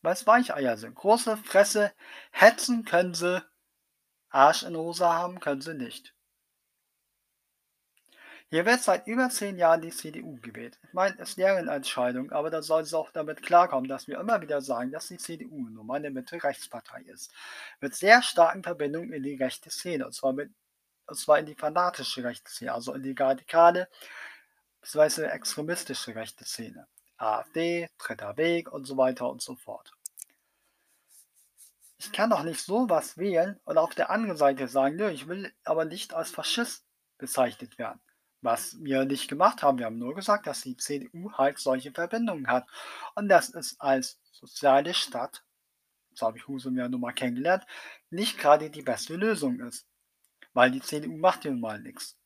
Weil 0.03 0.13
es 0.13 0.25
Weicheier 0.25 0.77
sind. 0.77 0.95
Große 0.95 1.37
Fresse, 1.39 1.93
hetzen 2.31 2.85
können 2.85 3.15
sie, 3.15 3.45
Arsch 4.29 4.63
in 4.63 4.77
Hose 4.77 5.05
haben 5.05 5.41
können 5.41 5.63
sie 5.63 5.75
nicht. 5.75 6.14
Hier 8.55 8.67
wird 8.67 8.85
seit 8.85 9.09
über 9.09 9.31
zehn 9.31 9.59
Jahren 9.59 9.81
die 9.81 9.91
CDU 9.91 10.39
gewählt. 10.41 10.79
Ich 10.85 10.93
meine, 10.93 11.17
es 11.19 11.31
ist 11.31 11.39
deren 11.39 11.67
Entscheidung, 11.67 12.31
aber 12.31 12.51
da 12.51 12.63
soll 12.63 12.85
sie 12.85 12.97
auch 12.97 13.11
damit 13.11 13.43
klarkommen, 13.43 13.89
dass 13.89 14.07
wir 14.07 14.21
immer 14.21 14.41
wieder 14.43 14.63
sagen, 14.63 14.93
dass 14.93 15.09
die 15.09 15.17
CDU 15.17 15.69
nun 15.71 15.85
mal 15.85 15.97
eine 15.97 16.13
Mitte-Rechtspartei 16.13 17.01
ist. 17.01 17.33
Mit 17.81 17.97
sehr 17.97 18.23
starken 18.23 18.63
Verbindungen 18.63 19.13
in 19.13 19.25
die 19.25 19.35
rechte 19.35 19.71
Szene, 19.71 20.07
und 20.07 20.13
zwar, 20.13 20.35
mit, 20.35 20.53
und 21.09 21.19
zwar 21.19 21.41
in 21.41 21.47
die 21.47 21.57
fanatische 21.57 22.23
rechte 22.23 22.49
Szene, 22.49 22.75
also 22.75 22.95
in 22.95 23.03
die 23.03 23.17
radikale 23.19 23.89
bzw. 24.83 25.25
extremistische 25.25 26.15
rechte 26.15 26.45
Szene. 26.45 26.87
AfD, 27.17 27.89
Dritter 27.99 28.37
Weg 28.37 28.71
und 28.71 28.85
so 28.85 28.97
weiter 28.97 29.29
und 29.29 29.43
so 29.43 29.57
fort. 29.57 29.91
Ich 31.99 32.13
kann 32.13 32.31
doch 32.31 32.45
nicht 32.45 32.61
sowas 32.61 33.19
wählen 33.19 33.59
und 33.65 33.79
auf 33.79 33.97
der 33.97 34.11
anderen 34.11 34.37
Seite 34.37 34.69
sagen, 34.69 34.95
nö, 34.95 35.11
ich 35.11 35.27
will 35.27 35.53
aber 35.65 35.85
nicht 35.85 36.15
als 36.15 36.31
Faschist 36.31 36.85
bezeichnet 37.19 37.79
werden. 37.79 38.01
Was 38.45 38.77
wir 38.85 39.07
nicht 39.07 39.29
gemacht 39.29 39.63
haben, 39.63 39.79
wir 39.79 39.87
haben 39.87 39.99
nur 39.99 40.15
gesagt, 40.15 40.47
dass 40.47 40.61
die 40.61 40.77
CDU 40.77 41.33
halt 41.33 41.59
solche 41.59 41.93
Verbindungen 41.93 42.47
hat 42.47 42.67
und 43.15 43.31
dass 43.31 43.55
es 43.55 43.81
als 43.81 44.21
soziale 44.33 44.93
Stadt, 44.93 45.43
so 46.13 46.27
habe 46.27 46.37
ich 46.37 46.47
Husum 46.47 46.77
ja 46.77 46.87
nun 46.87 47.01
mal 47.01 47.15
kennengelernt, 47.15 47.65
nicht 48.11 48.37
gerade 48.37 48.69
die 48.69 48.83
beste 48.83 49.17
Lösung 49.17 49.61
ist. 49.61 49.87
Weil 50.53 50.71
die 50.71 50.83
CDU 50.83 51.17
macht 51.17 51.47
ja 51.47 51.53
nun 51.53 51.61
mal 51.61 51.81
nichts. 51.81 52.19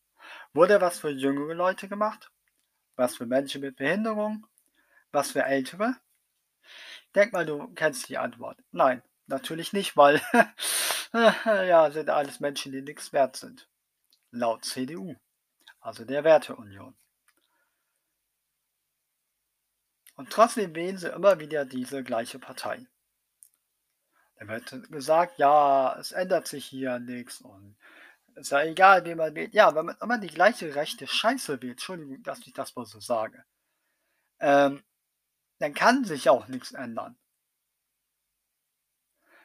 Wurde 0.52 0.80
was 0.80 0.98
für 0.98 1.10
jüngere 1.10 1.54
Leute 1.54 1.86
gemacht? 1.86 2.32
Was 2.96 3.16
für 3.16 3.26
Menschen 3.26 3.60
mit 3.60 3.76
Behinderung? 3.76 4.44
Was 5.12 5.30
für 5.30 5.44
Ältere? 5.44 5.98
Denk 7.14 7.32
mal, 7.32 7.46
du 7.46 7.68
kennst 7.74 8.08
die 8.08 8.18
Antwort. 8.18 8.58
Nein, 8.72 9.04
natürlich 9.28 9.72
nicht, 9.72 9.96
weil 9.96 10.20
ja, 11.12 11.92
sind 11.92 12.10
alles 12.10 12.40
Menschen, 12.40 12.72
die 12.72 12.82
nichts 12.82 13.12
wert 13.12 13.36
sind. 13.36 13.68
Laut 14.32 14.64
CDU 14.64 15.14
also 15.80 16.04
der 16.04 16.24
Werteunion. 16.24 16.96
Und 20.16 20.30
trotzdem 20.30 20.74
wählen 20.74 20.98
sie 20.98 21.10
immer 21.10 21.38
wieder 21.38 21.64
diese 21.64 22.02
gleiche 22.02 22.38
Partei. 22.38 22.86
Dann 24.36 24.48
wird 24.48 24.90
gesagt, 24.90 25.38
ja, 25.38 25.96
es 25.98 26.12
ändert 26.12 26.48
sich 26.48 26.66
hier 26.66 26.98
nichts 26.98 27.40
und 27.40 27.76
es 28.34 28.46
ist 28.46 28.50
ja 28.50 28.62
egal, 28.62 29.04
wen 29.04 29.18
man 29.18 29.34
wählt. 29.34 29.54
Ja, 29.54 29.74
wenn 29.74 29.86
man 29.86 29.96
immer 30.00 30.18
die 30.18 30.28
gleiche 30.28 30.74
rechte 30.74 31.06
Scheiße 31.06 31.62
wählt, 31.62 31.72
Entschuldigung, 31.72 32.22
dass 32.22 32.46
ich 32.46 32.52
das 32.52 32.74
mal 32.76 32.84
so 32.84 33.00
sage, 33.00 33.44
ähm, 34.40 34.82
dann 35.58 35.74
kann 35.74 36.04
sich 36.04 36.28
auch 36.28 36.48
nichts 36.48 36.72
ändern. 36.72 37.16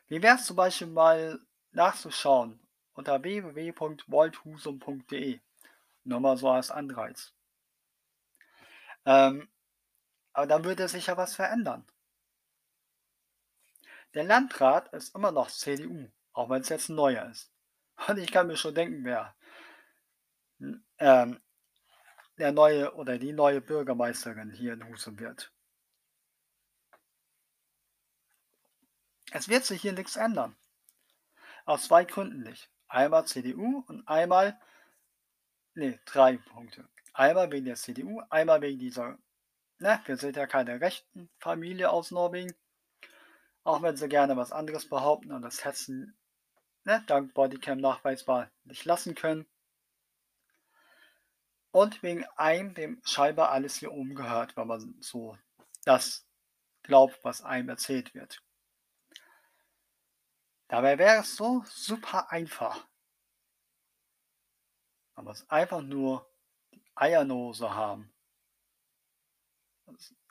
Wie 0.08 0.22
wäre 0.22 0.36
es 0.36 0.46
zum 0.46 0.56
Beispiel 0.56 0.88
mal 0.88 1.40
nachzuschauen 1.72 2.60
unter 2.94 3.24
www.volthusum.de 3.24 5.40
nur 6.04 6.20
mal 6.20 6.38
so 6.38 6.50
als 6.50 6.72
Anreiz. 6.72 7.34
Ähm, 9.06 9.50
aber 10.34 10.48
dann 10.48 10.64
würde 10.64 10.88
sich 10.88 11.08
ja 11.08 11.18
was 11.18 11.36
verändern. 11.36 11.86
Der 14.14 14.24
Landrat 14.24 14.94
ist 14.94 15.16
immer 15.16 15.32
noch 15.32 15.50
CDU, 15.50 16.10
auch 16.34 16.50
wenn 16.50 16.62
es 16.62 16.70
jetzt 16.70 16.90
ein 16.90 16.96
neuer 16.96 17.30
ist. 17.30 17.52
Und 18.08 18.18
ich 18.18 18.32
kann 18.32 18.48
mir 18.48 18.58
schon 18.58 18.76
denken, 18.76 19.04
wer 19.04 19.36
ähm, 21.00 21.42
der 22.38 22.52
neue 22.52 22.94
oder 22.96 23.18
die 23.18 23.34
neue 23.34 23.62
Bürgermeisterin 23.62 24.52
hier 24.52 24.74
in 24.74 24.88
Husum 24.88 25.20
wird. 25.20 25.52
Es 29.32 29.50
wird 29.50 29.66
sich 29.66 29.82
hier 29.82 29.94
nichts 29.94 30.16
ändern. 30.16 30.56
Aus 31.66 31.86
zwei 31.86 32.06
Gründen 32.06 32.42
nicht. 32.42 32.70
Einmal 32.88 33.26
CDU 33.26 33.84
und 33.88 34.08
einmal 34.08 34.60
Ne, 35.75 36.00
drei 36.06 36.38
Punkte. 36.38 36.88
Einmal 37.13 37.51
wegen 37.51 37.65
der 37.65 37.75
CDU, 37.75 38.22
einmal 38.30 38.62
wegen 38.62 38.80
dieser, 38.80 39.18
ne, 39.80 40.01
wir 40.06 40.18
sind 40.18 40.36
ja 40.36 40.46
keine 40.46 40.80
rechten 40.82 41.30
Familie 41.39 41.89
aus 41.89 42.12
Norwegen. 42.12 42.53
Auch 43.63 43.82
wenn 43.82 43.96
sie 43.96 44.10
gerne 44.10 44.38
was 44.38 44.51
anderes 44.51 44.88
behaupten 44.88 45.32
und 45.32 45.42
das 45.42 45.65
Hetzen, 45.65 46.15
ne, 46.84 47.03
dank 47.08 47.34
Bodycam 47.34 47.80
nachweisbar 47.80 48.51
nicht 48.65 48.86
lassen 48.86 49.15
können. 49.15 49.48
Und 51.72 52.03
wegen 52.03 52.24
einem, 52.36 52.75
dem 52.75 53.01
scheinbar 53.03 53.50
alles 53.50 53.77
hier 53.77 53.92
oben 53.92 54.13
gehört, 54.13 54.56
wenn 54.56 54.68
man 54.68 54.96
so 55.01 55.38
das 55.86 56.27
glaubt, 56.84 57.18
was 57.24 57.42
einem 57.42 57.70
erzählt 57.70 58.13
wird. 58.13 58.44
Dabei 60.68 61.00
wäre 61.00 61.22
es 61.22 61.36
so 61.36 61.63
super 61.65 62.32
einfach. 62.32 62.88
Man 65.15 65.25
muss 65.25 65.50
einfach 65.50 65.82
nur 65.82 66.29
die 66.72 66.84
Eiernose 66.96 67.74
haben. 67.74 68.13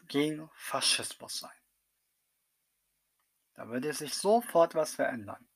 Gegen 0.08 0.50
Faschismus 0.54 1.40
sein. 1.40 1.50
Da 3.54 3.68
würde 3.68 3.92
sich 3.92 4.14
sofort 4.14 4.74
was 4.74 4.94
verändern. 4.94 5.48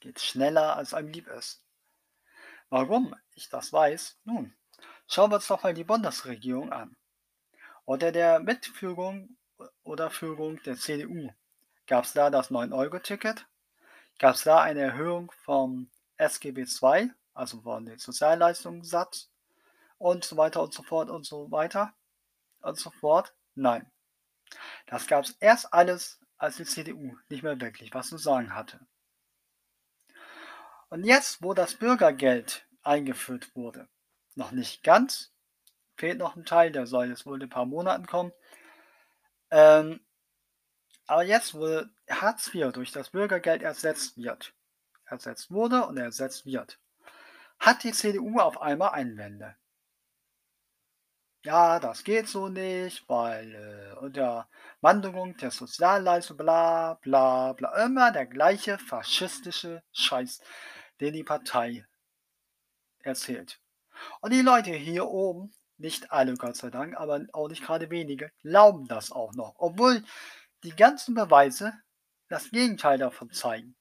Geht 0.00 0.20
schneller, 0.20 0.76
als 0.76 0.94
einem 0.94 1.08
lieb 1.08 1.26
ist. 1.28 1.64
Warum 2.68 3.14
ich 3.32 3.48
das 3.48 3.72
weiß? 3.72 4.18
Nun, 4.24 4.54
schauen 5.08 5.30
wir 5.30 5.36
uns 5.36 5.46
doch 5.46 5.62
mal 5.62 5.74
die 5.74 5.84
Bundesregierung 5.84 6.72
an. 6.72 6.96
Unter 7.84 8.12
der 8.12 8.40
Mitführung 8.40 9.36
oder 9.82 10.10
Führung 10.10 10.62
der 10.62 10.76
CDU 10.76 11.32
gab 11.86 12.04
es 12.04 12.12
da 12.12 12.30
das 12.30 12.50
9-Euro-Ticket, 12.50 13.46
gab 14.18 14.34
es 14.34 14.44
da 14.44 14.62
eine 14.62 14.80
Erhöhung 14.80 15.30
vom 15.32 15.90
SGB 16.16 16.62
II, 16.62 17.10
also 17.34 17.60
von 17.60 17.84
den 17.84 17.98
Sozialleistungssatz 17.98 19.30
und 19.98 20.24
so 20.24 20.36
weiter 20.36 20.62
und 20.62 20.72
so 20.72 20.82
fort 20.82 21.10
und 21.10 21.26
so 21.26 21.50
weiter 21.50 21.94
und 22.60 22.78
so 22.78 22.90
fort. 22.90 23.34
Nein. 23.54 23.90
Das 24.86 25.06
gab 25.06 25.24
es 25.24 25.32
erst 25.40 25.72
alles, 25.72 26.20
als 26.36 26.56
die 26.56 26.64
CDU 26.64 27.16
nicht 27.28 27.42
mehr 27.42 27.60
wirklich 27.60 27.92
was 27.94 28.08
zu 28.08 28.18
sagen 28.18 28.54
hatte. 28.54 28.80
Und 30.90 31.04
jetzt, 31.04 31.42
wo 31.42 31.54
das 31.54 31.74
Bürgergeld 31.74 32.66
eingeführt 32.82 33.54
wurde, 33.56 33.88
noch 34.34 34.52
nicht 34.52 34.82
ganz, 34.82 35.32
fehlt 35.96 36.18
noch 36.18 36.36
ein 36.36 36.44
Teil, 36.44 36.70
der 36.70 36.86
soll 36.86 37.08
jetzt 37.08 37.26
wohl 37.26 37.36
in 37.36 37.44
ein 37.44 37.50
paar 37.50 37.66
Monaten 37.66 38.06
kommen. 38.06 38.32
Ähm, 39.50 40.00
aber 41.06 41.22
jetzt, 41.22 41.54
wo 41.54 41.82
Hartz 42.08 42.54
IV 42.54 42.72
durch 42.72 42.92
das 42.92 43.10
Bürgergeld 43.10 43.62
ersetzt 43.62 44.16
wird, 44.16 44.54
ersetzt 45.14 45.50
wurde 45.50 45.86
und 45.86 45.96
ersetzt 45.96 46.44
wird, 46.46 46.78
hat 47.58 47.84
die 47.84 47.92
CDU 47.92 48.38
auf 48.40 48.60
einmal 48.60 48.90
Einwände. 48.90 49.56
Ja, 51.44 51.78
das 51.78 52.04
geht 52.04 52.26
so 52.26 52.48
nicht, 52.48 53.06
weil 53.06 53.54
äh, 53.54 53.98
unter 53.98 54.48
Wanderung 54.80 55.36
der 55.36 55.50
Sozialleistung 55.50 56.38
bla 56.38 56.94
bla 57.02 57.52
bla 57.52 57.84
immer 57.84 58.10
der 58.12 58.26
gleiche 58.26 58.78
faschistische 58.78 59.82
Scheiß, 59.92 60.40
den 61.00 61.12
die 61.12 61.22
Partei 61.24 61.86
erzählt. 63.00 63.60
Und 64.20 64.32
die 64.32 64.40
Leute 64.40 64.70
hier 64.70 65.06
oben, 65.06 65.52
nicht 65.76 66.12
alle 66.12 66.34
Gott 66.34 66.56
sei 66.56 66.70
Dank, 66.70 66.96
aber 66.96 67.20
auch 67.34 67.48
nicht 67.48 67.62
gerade 67.62 67.90
wenige, 67.90 68.30
glauben 68.42 68.88
das 68.88 69.12
auch 69.12 69.34
noch, 69.34 69.54
obwohl 69.58 70.02
die 70.62 70.74
ganzen 70.74 71.14
Beweise 71.14 71.74
das 72.28 72.50
Gegenteil 72.50 72.96
davon 72.98 73.30
zeigen. 73.30 73.76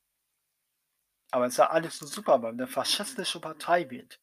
Aber 1.33 1.47
es 1.47 1.53
ist 1.53 1.57
ja 1.57 1.71
alles 1.71 1.97
so 1.97 2.05
super, 2.05 2.33
wenn 2.33 2.41
man 2.41 2.59
eine 2.59 2.67
faschistische 2.67 3.39
Partei 3.39 3.89
wählt. 3.89 4.21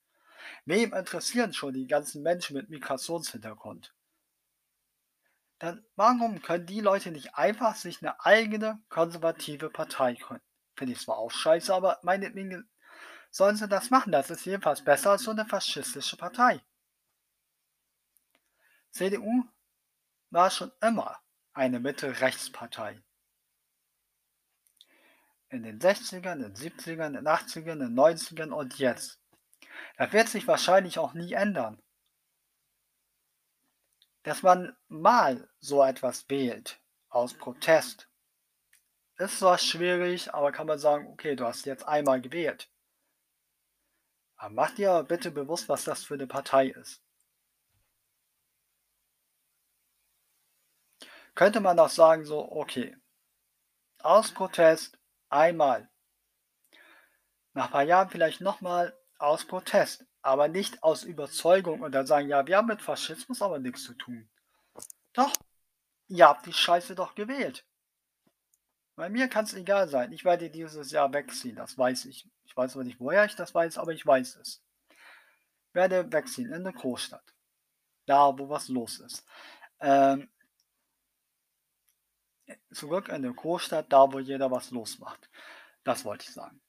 Wem 0.65 0.95
interessieren 0.95 1.53
schon 1.53 1.75
die 1.75 1.89
ganzen 1.89 2.23
Menschen 2.23 2.57
mit 2.57 2.71
Migrationshintergrund? 2.71 3.93
Dann 5.59 5.85
warum 5.97 6.41
können 6.41 6.67
die 6.67 6.81
Leute 6.81 7.11
nicht 7.11 7.35
einfach 7.35 7.75
sich 7.75 8.01
eine 8.01 8.25
eigene 8.25 8.81
konservative 8.91 9.71
Partei 9.71 10.15
gründen? 10.15 10.45
Finde 10.77 10.93
ich 10.93 11.01
zwar 11.01 11.19
auch 11.19 11.33
scheiße, 11.33 11.75
aber 11.75 11.99
meinetwegen 12.03 12.71
sollen 13.33 13.57
sie 13.57 13.67
das 13.67 13.91
machen. 13.91 14.13
Das 14.13 14.31
ist 14.31 14.45
jedenfalls 14.45 14.85
besser 14.85 15.11
als 15.11 15.25
so 15.25 15.33
eine 15.33 15.47
faschistische 15.47 16.17
Partei. 16.17 16.63
CDU 18.93 19.47
war 20.31 20.49
schon 20.49 20.71
immer 20.81 21.19
eine 21.55 21.81
Mitte-Rechts-Partei 21.81 23.03
in 25.51 25.65
den 25.65 25.81
60ern, 25.81 26.45
in 26.45 26.55
den 26.55 26.55
70ern, 26.55 27.09
in 27.09 27.13
den 27.15 27.29
80ern, 27.29 27.73
in 27.73 27.79
den 27.81 27.99
90ern 27.99 28.53
und 28.53 28.79
jetzt. 28.79 29.21
Das 29.97 30.13
wird 30.13 30.29
sich 30.29 30.47
wahrscheinlich 30.47 30.99
auch 30.99 31.13
nie 31.13 31.33
ändern. 31.33 31.83
Dass 34.23 34.43
man 34.43 34.77
mal 34.89 35.49
so 35.59 35.83
etwas 35.83 36.29
wählt, 36.29 36.81
aus 37.09 37.35
Protest, 37.35 38.09
ist 39.17 39.39
zwar 39.39 39.59
schwierig, 39.59 40.33
aber 40.33 40.53
kann 40.53 40.67
man 40.67 40.79
sagen, 40.79 41.09
okay, 41.09 41.37
du 41.37 41.45
hast 41.45 41.67
jetzt 41.67 41.87
einmal 41.87 42.21
gewählt. 42.21 42.71
Aber 44.37 44.55
mach 44.55 44.75
dir 44.75 45.03
bitte 45.03 45.31
bewusst, 45.31 45.69
was 45.69 45.85
das 45.85 46.05
für 46.05 46.15
eine 46.15 46.27
Partei 46.27 46.69
ist. 46.69 47.03
Könnte 51.35 51.61
man 51.61 51.79
auch 51.79 51.91
sagen, 51.91 52.25
so, 52.25 52.51
okay, 52.51 52.97
aus 53.99 54.33
Protest 54.33 55.00
Einmal. 55.31 55.89
Nach 57.55 57.67
ein 57.67 57.71
paar 57.71 57.83
Jahren 57.83 58.11
vielleicht 58.11 58.41
nochmal 58.41 58.97
aus 59.19 59.47
Protest, 59.47 60.05
aber 60.23 60.49
nicht 60.49 60.83
aus 60.83 61.05
Überzeugung 61.05 61.81
und 61.81 61.93
dann 61.93 62.07
sagen, 62.07 62.29
ja, 62.29 62.47
wir 62.47 62.57
haben 62.57 62.67
mit 62.67 62.83
Faschismus 62.83 63.41
aber 63.41 63.59
nichts 63.59 63.85
zu 63.85 63.95
tun. 63.95 64.29
Doch, 65.13 65.33
ihr 66.09 66.27
habt 66.27 66.47
die 66.47 66.53
Scheiße 66.53 66.95
doch 66.95 67.15
gewählt. 67.15 67.65
Bei 68.97 69.09
mir 69.09 69.29
kann 69.29 69.45
es 69.45 69.55
egal 69.55 69.89
sein. 69.89 70.13
Ich 70.13 70.25
werde 70.25 70.51
dieses 70.51 70.91
Jahr 70.91 71.13
wegziehen, 71.13 71.57
das 71.57 71.79
weiß 71.79 72.05
ich. 72.05 72.29
Ich 72.45 72.57
weiß 72.57 72.75
aber 72.75 72.85
nicht, 72.85 73.01
woher 73.01 73.25
ich 73.25 73.35
das 73.35 73.55
weiß, 73.55 73.79
aber 73.79 73.93
ich 73.93 74.05
weiß 74.05 74.37
es. 74.37 74.63
Werde 75.73 76.13
wegziehen 76.13 76.49
in 76.49 76.67
eine 76.67 76.73
Großstadt. 76.73 77.35
Da, 78.07 78.37
wo 78.37 78.49
was 78.49 78.69
los 78.69 78.99
ist. 78.99 79.25
Ähm, 79.81 80.29
zurück 82.73 83.09
in 83.09 83.23
die 83.23 83.33
Großstadt, 83.33 83.93
da 83.93 84.13
wo 84.13 84.19
jeder 84.19 84.51
was 84.51 84.71
losmacht. 84.71 85.29
Das 85.85 86.05
wollte 86.05 86.27
ich 86.29 86.35
sagen. 86.35 86.61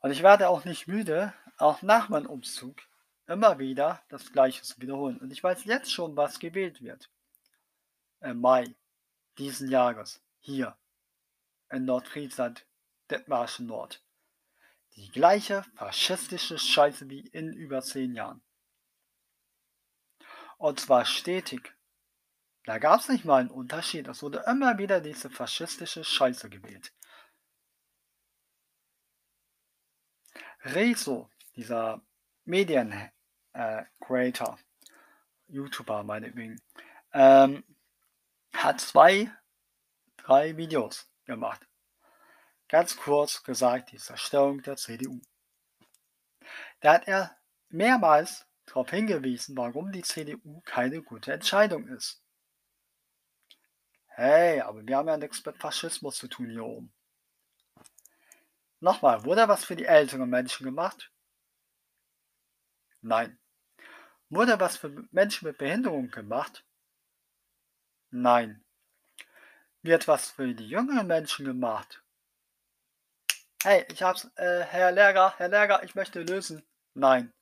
Und 0.00 0.10
ich 0.10 0.22
werde 0.22 0.48
auch 0.48 0.64
nicht 0.64 0.86
müde, 0.86 1.32
auch 1.56 1.82
nach 1.82 2.08
meinem 2.08 2.26
Umzug 2.26 2.76
immer 3.26 3.58
wieder 3.58 4.02
das 4.08 4.32
Gleiche 4.32 4.62
zu 4.62 4.80
wiederholen. 4.80 5.18
Und 5.18 5.30
ich 5.30 5.42
weiß 5.42 5.64
jetzt 5.64 5.90
schon, 5.92 6.16
was 6.16 6.38
gewählt 6.38 6.82
wird. 6.82 7.10
Im 8.20 8.40
Mai 8.40 8.74
diesen 9.38 9.70
Jahres 9.70 10.22
hier 10.40 10.76
in 11.70 11.86
Nordfriesland, 11.86 12.66
Dithmarschen 13.10 13.66
Nord. 13.66 14.02
Die 14.96 15.10
gleiche 15.10 15.64
faschistische 15.74 16.58
Scheiße 16.58 17.08
wie 17.10 17.20
in 17.20 17.52
über 17.52 17.82
zehn 17.82 18.14
Jahren. 18.14 18.42
Und 20.58 20.80
zwar 20.80 21.04
stetig. 21.04 21.74
Da 22.64 22.78
gab 22.78 23.00
es 23.00 23.08
nicht 23.08 23.26
mal 23.26 23.40
einen 23.40 23.50
Unterschied. 23.50 24.08
Es 24.08 24.22
wurde 24.22 24.42
immer 24.46 24.78
wieder 24.78 25.00
diese 25.00 25.28
faschistische 25.28 26.02
Scheiße 26.02 26.48
gewählt. 26.48 26.92
Rezo, 30.64 31.28
dieser 31.56 32.00
Medien-Creator, 32.46 34.58
äh, 34.58 34.62
YouTuber 35.48 36.02
meinetwegen, 36.04 36.58
ähm, 37.12 37.62
hat 38.54 38.80
zwei, 38.80 39.30
drei 40.16 40.56
Videos 40.56 41.06
gemacht. 41.26 41.68
Ganz 42.68 42.96
kurz 42.96 43.42
gesagt, 43.42 43.92
die 43.92 43.98
Zerstörung 43.98 44.62
der 44.62 44.76
CDU. 44.76 45.20
Da 46.80 46.94
hat 46.94 47.06
er 47.06 47.36
mehrmals 47.68 48.46
darauf 48.64 48.88
hingewiesen, 48.88 49.54
warum 49.56 49.92
die 49.92 50.02
CDU 50.02 50.62
keine 50.64 51.02
gute 51.02 51.34
Entscheidung 51.34 51.86
ist. 51.88 52.23
Hey, 54.16 54.60
aber 54.60 54.86
wir 54.86 54.96
haben 54.96 55.08
ja 55.08 55.16
nichts 55.16 55.44
mit 55.44 55.58
Faschismus 55.58 56.16
zu 56.16 56.28
tun 56.28 56.48
hier 56.48 56.64
oben. 56.64 56.92
Nochmal, 58.78 59.24
wurde 59.24 59.48
was 59.48 59.64
für 59.64 59.74
die 59.74 59.86
älteren 59.86 60.30
Menschen 60.30 60.64
gemacht? 60.64 61.10
Nein. 63.00 63.40
Wurde 64.28 64.60
was 64.60 64.76
für 64.76 64.90
Menschen 65.10 65.48
mit 65.48 65.58
Behinderung 65.58 66.10
gemacht? 66.10 66.64
Nein. 68.10 68.64
Wird 69.82 70.06
was 70.06 70.30
für 70.30 70.54
die 70.54 70.68
jüngeren 70.68 71.08
Menschen 71.08 71.44
gemacht? 71.44 72.04
Hey, 73.64 73.84
ich 73.90 74.00
hab's, 74.00 74.30
äh, 74.36 74.60
Herr 74.60 74.92
Lehrer, 74.92 75.34
Herr 75.38 75.48
Lehrer, 75.48 75.82
ich 75.82 75.96
möchte 75.96 76.22
lösen. 76.22 76.64
Nein. 76.94 77.32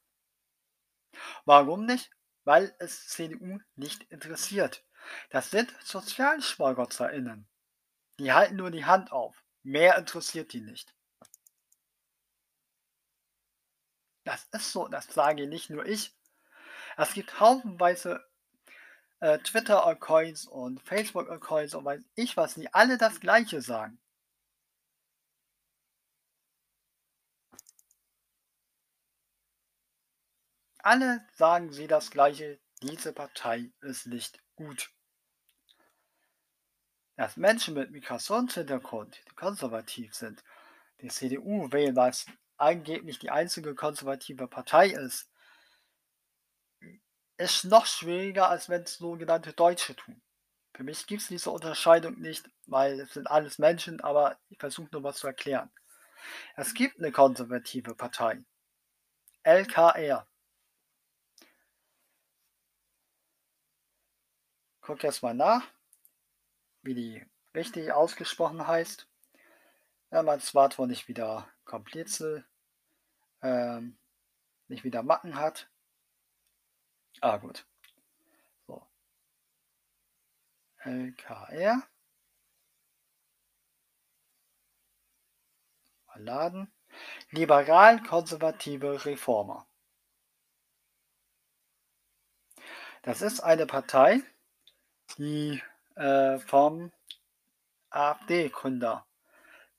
Warum 1.45 1.85
nicht? 1.85 2.11
Weil 2.45 2.75
es 2.79 3.09
CDU 3.09 3.59
nicht 3.77 4.05
interessiert. 4.05 4.83
Das 5.31 5.51
sind 5.51 5.75
SozialschmarotterInnen. 5.85 7.49
Die 8.19 8.33
halten 8.33 8.57
nur 8.57 8.71
die 8.71 8.85
Hand 8.85 9.13
auf. 9.13 9.43
Mehr 9.63 9.97
interessiert 9.97 10.53
die 10.53 10.61
nicht. 10.61 10.95
Das 14.25 14.47
ist 14.53 14.73
so, 14.73 14.89
das 14.89 15.07
sage 15.07 15.47
nicht 15.47 15.71
nur 15.71 15.85
ich. 15.87 16.15
Es 16.97 17.15
gibt 17.15 17.41
haufenweise 17.41 18.25
äh, 19.21 19.39
Twitter-Accounts 19.39 20.47
und 20.47 20.81
Facebook-Accounts 20.83 21.75
und 21.75 21.85
weiß 21.85 22.03
ich 22.15 22.37
was, 22.37 22.55
die 22.55 22.73
alle 22.75 22.99
das 22.99 23.21
gleiche 23.21 23.63
sagen. 23.63 23.99
Alle 30.79 31.25
sagen 31.35 31.73
sie 31.73 31.87
das 31.87 32.11
gleiche, 32.11 32.61
diese 32.83 33.13
Partei 33.13 33.71
ist 33.81 34.07
nicht 34.07 34.43
gut. 34.67 34.91
Dass 37.17 37.37
Menschen 37.37 37.75
mit 37.75 37.91
Migrationshintergrund, 37.91 39.21
die 39.29 39.35
konservativ 39.35 40.15
sind, 40.15 40.43
die 41.01 41.09
CDU 41.09 41.71
wählen, 41.71 41.95
weil 41.95 42.11
es 42.11 42.27
angeblich 42.57 43.19
die 43.19 43.31
einzige 43.31 43.75
konservative 43.75 44.49
Partei 44.49 44.89
ist, 44.89 45.31
ist 47.37 47.65
noch 47.65 47.87
schwieriger, 47.87 48.49
als 48.49 48.69
wenn 48.69 48.83
es 48.83 48.97
sogenannte 48.97 49.53
Deutsche 49.53 49.97
tun. 49.97 50.23
Für 50.75 50.85
mich 50.85 51.07
gibt 51.07 51.23
es 51.23 51.29
diese 51.29 51.51
Unterscheidung 51.51 52.19
nicht, 52.21 52.49
weil 52.67 53.01
es 53.01 53.13
sind 53.13 53.27
alles 53.27 53.59
Menschen, 53.59 54.01
aber 54.01 54.39
ich 54.49 54.59
versuche 54.59 54.89
nur 54.93 55.03
was 55.03 55.19
zu 55.19 55.27
erklären. 55.27 55.71
Es 56.57 56.73
gibt 56.73 56.99
eine 56.99 57.13
konservative 57.13 57.95
Partei. 57.95 58.43
LKR. 59.43 60.27
Guck 64.83 65.05
jetzt 65.05 65.23
mal 65.23 65.33
nach, 65.33 65.63
wie 66.83 66.95
die 66.95 67.25
richtig 67.55 67.93
ausgesprochen 67.93 68.67
heißt. 68.67 69.09
Wenn 70.11 70.25
mein 70.25 70.41
Smartphone 70.41 70.89
nicht 70.89 71.07
wieder 71.07 71.49
Komplize, 71.65 72.45
ähm, 73.43 73.97
nicht 74.67 74.83
wieder 74.83 75.05
Macken 75.05 75.37
hat. 75.37 75.71
Ah, 77.21 77.37
gut. 77.37 77.65
So. 78.67 78.85
LKR. 80.81 81.83
Mal 86.07 86.23
laden. 86.23 86.73
Liberal-konservative 87.31 89.05
Reformer. 89.07 89.67
Das 93.03 93.23
ist 93.23 93.41
eine 93.41 93.67
Partei, 93.67 94.23
die 95.17 95.63
äh, 95.97 96.39
vom 96.39 96.93
AfD-Gründer 97.91 99.07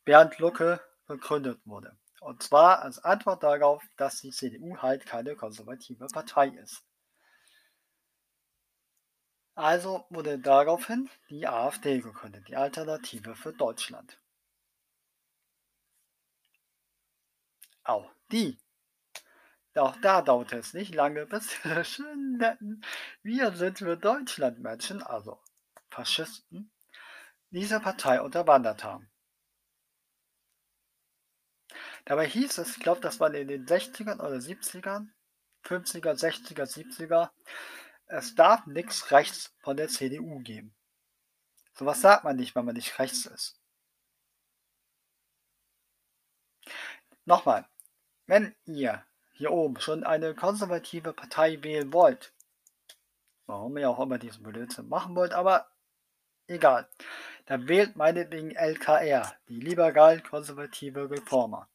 Bernd 0.06 0.40
Lucke 0.40 0.82
gegründet 1.08 1.60
wurde. 1.66 1.98
Und 2.22 2.44
zwar 2.44 2.82
als 2.82 3.00
Antwort 3.00 3.44
darauf, 3.44 3.84
dass 3.98 4.22
die 4.22 4.32
CDU 4.32 4.78
halt 4.78 5.06
keine 5.06 5.36
konservative 5.36 6.08
Partei 6.08 6.48
ist. 6.50 6.84
Also 9.56 10.06
wurde 10.10 10.40
daraufhin 10.40 11.10
die 11.30 11.48
AfD 11.48 12.00
gegründet, 12.00 12.48
die 12.48 12.56
Alternative 12.56 13.36
für 13.36 13.54
Deutschland. 13.54 14.20
Auch 17.84 18.10
die 18.32 18.58
auch 19.76 19.96
da 19.98 20.22
dauerte 20.22 20.58
es 20.58 20.74
nicht 20.74 20.94
lange, 20.94 21.26
bis 21.26 21.48
die 21.64 21.86
schönen 21.86 22.38
netten 22.38 22.84
Wir 23.22 23.52
sind 23.56 23.80
für 23.80 23.98
Deutschland 23.98 24.60
Menschen, 24.60 25.02
also 25.02 25.42
Faschisten, 25.90 26.72
diese 27.50 27.80
Partei 27.80 28.22
unterwandert 28.22 28.84
haben. 28.84 29.10
Dabei 32.06 32.28
hieß 32.28 32.58
es, 32.58 32.78
ich 32.78 32.84
glaube, 32.84 33.02
das 33.02 33.20
war 33.20 33.34
in 33.34 33.48
den 33.48 33.66
60ern 33.66 34.20
oder 34.20 34.38
70ern, 34.38 35.08
50er, 35.64 36.14
60er, 36.14 36.66
70er, 36.66 37.30
es 38.08 38.36
darf 38.36 38.66
nichts 38.66 39.12
rechts 39.12 39.56
von 39.62 39.78
der 39.78 39.88
CDU 39.88 40.40
geben. 40.40 40.76
Sowas 41.74 42.02
sagt 42.02 42.24
man 42.24 42.36
nicht, 42.36 42.56
wenn 42.56 42.66
man 42.66 42.76
nicht 42.76 43.00
rechts 43.00 43.26
ist. 43.26 43.60
Nochmal, 47.26 47.66
wenn 48.28 48.54
ihr 48.66 49.06
hier 49.34 49.52
oben 49.52 49.80
schon 49.80 50.04
eine 50.04 50.34
konservative 50.36 51.14
Partei 51.14 51.62
wählen 51.64 51.92
wollt, 51.92 52.34
warum 53.46 53.78
ihr 53.78 53.90
auch 53.90 54.00
immer 54.00 54.18
diesen 54.18 54.44
Blödsinn 54.44 54.88
machen 54.88 55.16
wollt, 55.16 55.34
aber 55.34 55.68
egal, 56.48 56.88
dann 57.46 57.68
wählt 57.68 57.96
meinetwegen 57.96 58.52
LKR, 58.52 59.34
die 59.50 59.60
liberal-konservative 59.60 61.10
Reformer. 61.10 61.68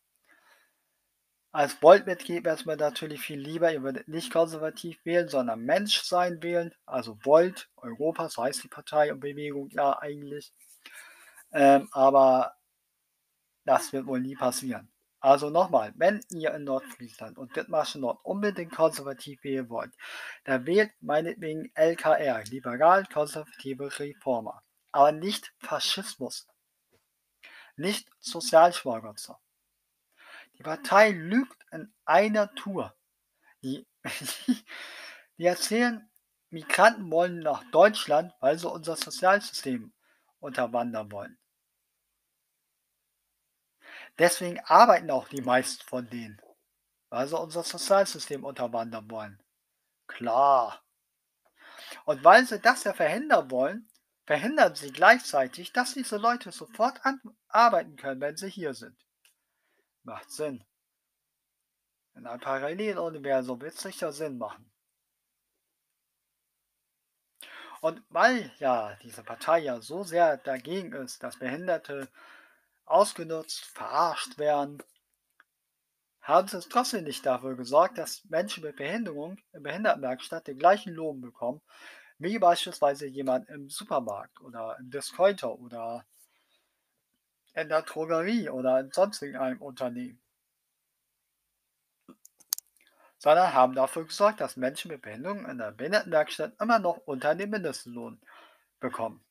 Als 1.51 1.83
Volt-Mitglied 1.83 2.45
wäre 2.45 2.57
es 2.57 2.67
mir 2.67 2.77
natürlich 2.77 3.21
viel 3.21 3.41
lieber, 3.41 3.73
ihr 3.73 3.83
würdet 3.83 4.07
nicht 4.07 4.31
konservativ 4.33 5.05
wählen, 5.05 5.29
sondern 5.29 5.61
Menschsein 5.61 6.43
wählen, 6.43 6.75
also 6.87 7.19
Volt, 7.25 7.69
Europa, 7.77 8.29
so 8.29 8.45
heißt 8.45 8.63
die 8.63 8.69
Partei 8.69 9.13
und 9.13 9.21
Bewegung 9.21 9.69
ja 9.71 9.99
eigentlich. 9.99 10.53
Ähm, 11.51 11.89
aber 11.93 12.55
das 13.65 13.93
wird 13.93 14.07
wohl 14.07 14.21
nie 14.21 14.37
passieren. 14.37 14.91
Also 15.21 15.51
nochmal, 15.51 15.93
wenn 15.97 16.21
ihr 16.31 16.55
in 16.55 16.65
Nordfriesland 16.65 17.39
und 17.39 17.57
Dithmarschen 17.57 18.03
Nord 18.03 18.25
unbedingt 18.25 18.73
konservativ 18.73 19.43
wählen 19.43 19.69
wollt, 19.69 19.93
dann 20.45 20.65
wählt 20.67 20.93
meinetwegen 21.01 21.73
LKR, 21.75 22.45
liberal-konservative 22.45 23.99
Reformer, 23.99 24.63
aber 24.93 25.11
nicht 25.11 25.53
Faschismus, 25.59 26.47
nicht 27.77 28.09
Sozialschmarotzer. 28.21 29.41
Die 30.57 30.63
Partei 30.63 31.11
lügt 31.11 31.67
in 31.73 31.93
einer 32.05 32.55
Tour. 32.55 32.95
Die, 33.63 33.87
die 35.39 35.45
erzählen, 35.45 36.09
Migranten 36.51 37.11
wollen 37.11 37.41
nach 37.41 37.65
Deutschland, 37.71 38.33
weil 38.41 38.59
sie 38.59 38.69
unser 38.69 38.97
Sozialsystem 38.97 39.93
unterwandern 40.41 41.13
wollen. 41.13 41.39
Deswegen 44.19 44.61
arbeiten 44.61 45.11
auch 45.11 45.29
die 45.29 45.43
meisten 45.43 45.85
von 45.87 46.09
denen, 46.11 46.41
weil 47.09 47.29
sie 47.29 47.39
unser 47.39 47.63
Sozialsystem 47.63 48.45
unterwandern 48.45 49.11
wollen. 49.11 49.43
Klar. 50.07 50.83
Und 52.05 52.25
weil 52.25 52.45
sie 52.47 52.59
das 52.59 52.85
ja 52.85 52.93
verhindern 52.93 53.51
wollen, 53.51 53.89
verhindern 54.27 54.75
sie 54.75 54.93
gleichzeitig, 54.93 55.73
dass 55.73 55.95
diese 55.95 56.17
Leute 56.17 56.51
sofort 56.51 57.01
arbeiten 57.49 57.97
können, 57.97 58.21
wenn 58.21 58.37
sie 58.37 58.51
hier 58.51 58.75
sind. 58.75 58.97
Macht 60.03 60.31
Sinn. 60.31 60.65
In 62.15 62.27
einem 62.27 62.41
Paralleluniversum 62.41 63.61
wird 63.61 63.75
es 63.75 63.81
sicher 63.81 64.13
Sinn 64.13 64.39
machen. 64.39 64.71
Und 67.81 68.03
weil 68.09 68.51
ja 68.59 68.97
diese 69.03 69.23
Partei 69.23 69.61
ja 69.61 69.81
so 69.81 70.03
sehr 70.03 70.37
dagegen 70.37 70.93
ist, 70.93 71.23
dass 71.23 71.39
Behinderte 71.39 72.09
ausgenutzt, 72.91 73.65
verarscht 73.65 74.39
werden, 74.39 74.83
haben 76.23 76.47
sie 76.47 76.59
es 76.59 76.69
trotzdem 76.69 77.05
nicht 77.05 77.25
dafür 77.25 77.57
gesorgt, 77.57 77.97
dass 77.97 78.25
Menschen 78.27 78.63
mit 78.63 78.77
Behinderung 78.77 79.39
in 79.53 79.63
Behindertenwerkstatt 79.63 80.47
den 80.47 80.59
gleichen 80.59 80.93
Lohn 80.93 81.21
bekommen, 81.23 81.63
wie 82.19 82.39
beispielsweise 82.39 83.07
jemand 83.07 83.49
im 83.49 83.71
Supermarkt 83.71 84.41
oder 84.43 84.77
im 84.79 84.91
Discounter 84.91 85.59
oder 85.59 86.05
in 87.55 87.69
der 87.69 87.83
Drogerie 87.83 88.51
oder 88.51 88.81
in 88.81 88.93
sonst 88.93 89.23
irgendeinem 89.23 89.63
Unternehmen. 89.63 90.21
Sondern 93.19 93.53
haben 93.53 93.75
dafür 93.75 94.05
gesorgt, 94.05 94.41
dass 94.41 94.57
Menschen 94.57 94.91
mit 94.91 95.03
Behinderung 95.03 95.47
in 95.47 95.59
der 95.59 95.73
Behindertenwerkstatt 95.73 96.61
immer 96.61 96.79
noch 96.79 96.99
unter 96.99 97.35
dem 97.35 97.51
Mindestlohn 97.51 98.21
bekommen. 98.81 99.25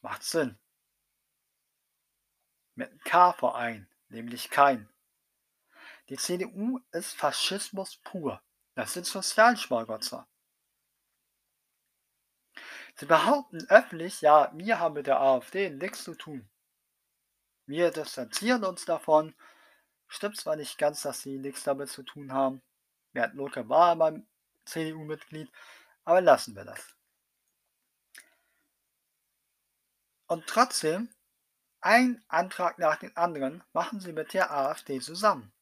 Macht 0.00 0.22
Sinn. 0.22 0.58
Mit 2.76 3.04
K 3.04 3.32
vor 3.32 3.56
ein, 3.56 3.88
nämlich 4.08 4.50
kein. 4.50 4.88
Die 6.10 6.16
CDU 6.16 6.78
ist 6.92 7.16
Faschismus 7.16 7.96
pur. 7.96 8.40
Das 8.74 8.92
sind 8.92 9.06
Sozialschmarotzer. 9.06 10.28
Sie 12.94 13.06
behaupten 13.06 13.66
öffentlich, 13.70 14.20
ja, 14.20 14.50
wir 14.54 14.78
haben 14.78 14.94
mit 14.94 15.06
der 15.06 15.20
AfD 15.20 15.70
nichts 15.70 16.04
zu 16.04 16.14
tun. 16.14 16.48
Wir 17.66 17.90
distanzieren 17.90 18.64
uns 18.64 18.84
davon. 18.84 19.34
Stimmt 20.06 20.36
zwar 20.36 20.56
nicht 20.56 20.78
ganz, 20.78 21.02
dass 21.02 21.22
sie 21.22 21.38
nichts 21.38 21.64
damit 21.64 21.88
zu 21.88 22.02
tun 22.02 22.32
haben. 22.32 22.62
Bernd 23.12 23.34
Lucke 23.34 23.68
war 23.68 23.96
beim 23.96 24.26
CDU-Mitglied, 24.66 25.50
aber 26.04 26.20
lassen 26.20 26.54
wir 26.54 26.64
das. 26.64 26.94
Und 30.26 30.46
trotzdem, 30.46 31.08
ein 31.80 32.24
Antrag 32.28 32.78
nach 32.78 32.96
dem 32.96 33.12
anderen 33.16 33.62
machen 33.72 34.00
sie 34.00 34.12
mit 34.12 34.32
der 34.34 34.50
AfD 34.50 35.00
zusammen. 35.00 35.52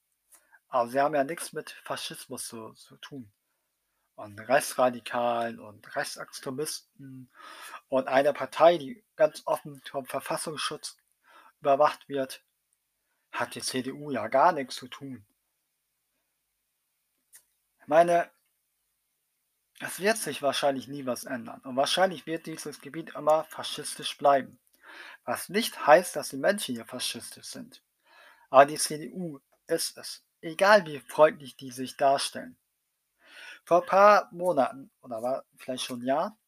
Aber 0.68 0.88
sie 0.88 1.00
haben 1.00 1.14
ja 1.14 1.24
nichts 1.24 1.52
mit 1.52 1.70
Faschismus 1.70 2.48
zu, 2.48 2.72
zu 2.72 2.96
tun 2.96 3.30
und 4.16 4.38
Rechtsradikalen 4.38 5.58
und 5.58 5.96
Rechtsextremisten 5.96 7.30
und 7.88 8.08
einer 8.08 8.32
Partei, 8.32 8.78
die 8.78 9.04
ganz 9.16 9.42
offen 9.44 9.82
vom 9.84 10.06
Verfassungsschutz 10.06 10.96
überwacht 11.60 12.08
wird, 12.08 12.42
hat 13.32 13.54
die 13.54 13.62
CDU 13.62 14.10
ja 14.10 14.28
gar 14.28 14.52
nichts 14.52 14.76
zu 14.76 14.88
tun. 14.88 15.24
Ich 17.80 17.86
meine, 17.88 18.30
es 19.80 19.98
wird 19.98 20.16
sich 20.16 20.40
wahrscheinlich 20.42 20.86
nie 20.88 21.04
was 21.04 21.24
ändern 21.24 21.60
und 21.64 21.76
wahrscheinlich 21.76 22.26
wird 22.26 22.46
dieses 22.46 22.80
Gebiet 22.80 23.14
immer 23.14 23.44
faschistisch 23.44 24.16
bleiben. 24.16 24.58
Was 25.24 25.48
nicht 25.48 25.86
heißt, 25.86 26.16
dass 26.16 26.30
die 26.30 26.36
Menschen 26.36 26.74
hier 26.74 26.84
faschistisch 26.84 27.46
sind. 27.46 27.82
Aber 28.50 28.66
die 28.66 28.76
CDU 28.76 29.40
ist 29.66 29.96
es, 29.96 30.22
egal 30.40 30.86
wie 30.86 31.00
freundlich 31.00 31.56
die 31.56 31.70
sich 31.70 31.96
darstellen. 31.96 32.56
Vor 33.64 33.82
ein 33.82 33.88
paar 33.88 34.28
Monaten, 34.32 34.90
oder 35.00 35.22
war 35.22 35.44
vielleicht 35.56 35.84
schon 35.84 36.00
ein 36.00 36.06
Jahr, 36.06 36.38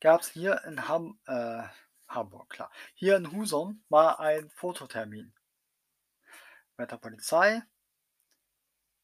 gab 0.00 0.22
es 0.22 0.28
hier 0.28 0.62
in 0.64 0.88
Ham 0.88 1.18
äh, 1.26 1.62
Hamburg, 2.08 2.50
klar, 2.50 2.70
hier 2.94 3.16
in 3.16 3.30
Husum 3.32 3.84
mal 3.88 4.14
ein 4.14 4.50
Fototermin. 4.50 5.32
Mit 6.76 6.90
der 6.90 6.96
Polizei, 6.96 7.62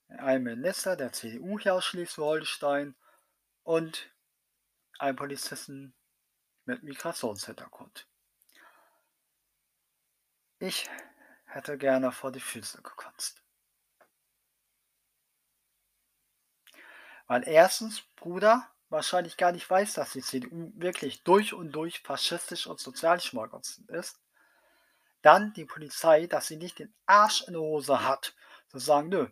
einem 0.09 0.45
Minister 0.45 0.97
der 0.97 1.13
CDU 1.13 1.59
hier 1.59 1.75
aus 1.75 1.85
Schleswig-Holstein 1.85 2.95
und 3.63 4.11
einem 4.99 5.17
Polizisten 5.17 5.95
mit 6.65 6.83
Migrationshintergrund. 6.83 8.07
Ich 10.67 10.89
hätte 11.45 11.77
gerne 11.77 12.11
vor 12.11 12.33
die 12.33 12.41
Füße 12.41 12.81
gekotzt. 12.81 13.43
Weil 17.27 17.47
erstens 17.47 18.01
Bruder 18.17 18.67
wahrscheinlich 18.89 19.37
gar 19.37 19.53
nicht 19.53 19.69
weiß, 19.69 19.93
dass 19.93 20.13
die 20.13 20.23
CDU 20.23 20.73
wirklich 20.75 21.23
durch 21.23 21.53
und 21.53 21.73
durch 21.73 22.01
faschistisch 22.01 22.67
und 22.67 22.81
sozialschmarotzt 22.81 23.91
ist. 23.91 24.23
Dann 25.21 25.53
die 25.53 25.67
Polizei, 25.67 26.27
dass 26.29 26.47
sie 26.47 26.57
nicht 26.57 26.79
den 26.79 26.95
Arsch 27.05 27.43
in 27.43 27.53
der 27.53 27.61
Hose 27.61 28.03
hat, 28.03 28.35
zu 28.69 28.79
sagen, 28.79 29.11
nö, 29.11 29.29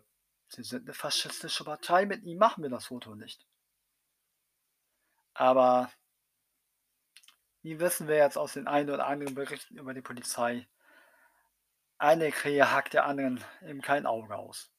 sie 0.49 0.61
sind 0.61 0.83
eine 0.83 0.93
faschistische 0.93 1.63
Partei, 1.63 2.05
mit 2.05 2.21
ihnen 2.21 2.37
machen 2.37 2.61
wir 2.61 2.69
das 2.69 2.85
Foto 2.85 3.15
nicht. 3.15 3.43
Aber 5.33 5.91
wie 7.63 7.79
wissen 7.79 8.07
wir 8.07 8.17
jetzt 8.17 8.37
aus 8.37 8.53
den 8.53 8.67
ein 8.67 8.87
oder 8.91 9.07
anderen 9.07 9.33
Berichten 9.33 9.79
über 9.79 9.95
die 9.95 10.01
Polizei, 10.03 10.67
eine 11.97 12.31
Krähe 12.31 12.71
hackt 12.71 12.93
der 12.93 13.05
anderen 13.05 13.43
eben 13.61 13.81
kein 13.81 14.05
Auge 14.05 14.35
aus. 14.35 14.71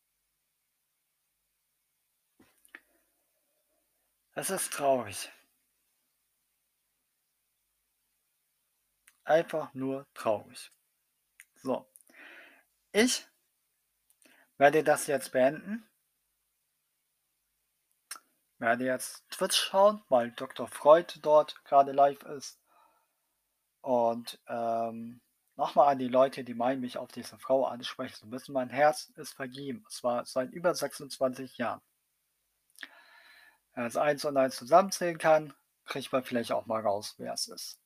Es 4.36 4.50
ist 4.50 4.72
traurig. 4.72 5.30
Einfach 9.24 9.72
nur 9.74 10.06
traurig. 10.12 10.70
So. 11.54 11.88
Ich 12.92 13.26
werde 14.58 14.84
das 14.84 15.06
jetzt 15.06 15.32
beenden. 15.32 15.88
Werde 18.58 18.84
jetzt 18.84 19.28
Twitch 19.30 19.56
schauen, 19.56 20.02
weil 20.08 20.32
Dr. 20.32 20.68
Freud 20.68 21.20
dort 21.22 21.64
gerade 21.64 21.92
live 21.92 22.22
ist. 22.24 22.60
Und 23.80 24.40
ähm, 24.48 25.20
nochmal 25.56 25.92
an 25.92 25.98
die 25.98 26.08
Leute, 26.08 26.44
die 26.44 26.54
meinen, 26.54 26.80
mich 26.80 26.98
auf 26.98 27.10
diese 27.12 27.38
Frau 27.38 27.64
ansprechen 27.66 28.14
zu 28.14 28.26
müssen. 28.26 28.52
Mein 28.52 28.70
Herz 28.70 29.12
ist 29.16 29.34
vergeben. 29.34 29.84
Es 29.88 30.02
war 30.02 30.24
seit 30.26 30.52
über 30.52 30.74
26 30.74 31.58
Jahren 31.58 31.80
als 33.74 33.96
1 33.96 34.24
und 34.24 34.36
1 34.36 34.56
zusammenzählen 34.56 35.18
kann, 35.18 35.52
kriegt 35.84 36.12
man 36.12 36.24
vielleicht 36.24 36.52
auch 36.52 36.66
mal 36.66 36.80
raus, 36.80 37.14
wer 37.18 37.32
es 37.32 37.48
ist. 37.48 37.80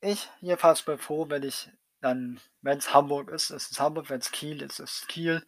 Ich 0.00 0.28
jedenfalls 0.40 0.82
bin 0.82 0.98
froh, 0.98 1.28
wenn 1.28 1.42
ich 1.42 1.70
dann, 2.00 2.40
wenn 2.60 2.78
es 2.78 2.92
Hamburg 2.92 3.30
ist, 3.30 3.50
ist 3.50 3.72
es 3.72 3.80
Hamburg, 3.80 4.10
wenn 4.10 4.20
es 4.20 4.30
Kiel 4.30 4.62
ist, 4.62 4.78
ist 4.78 5.02
es 5.02 5.06
Kiel. 5.06 5.44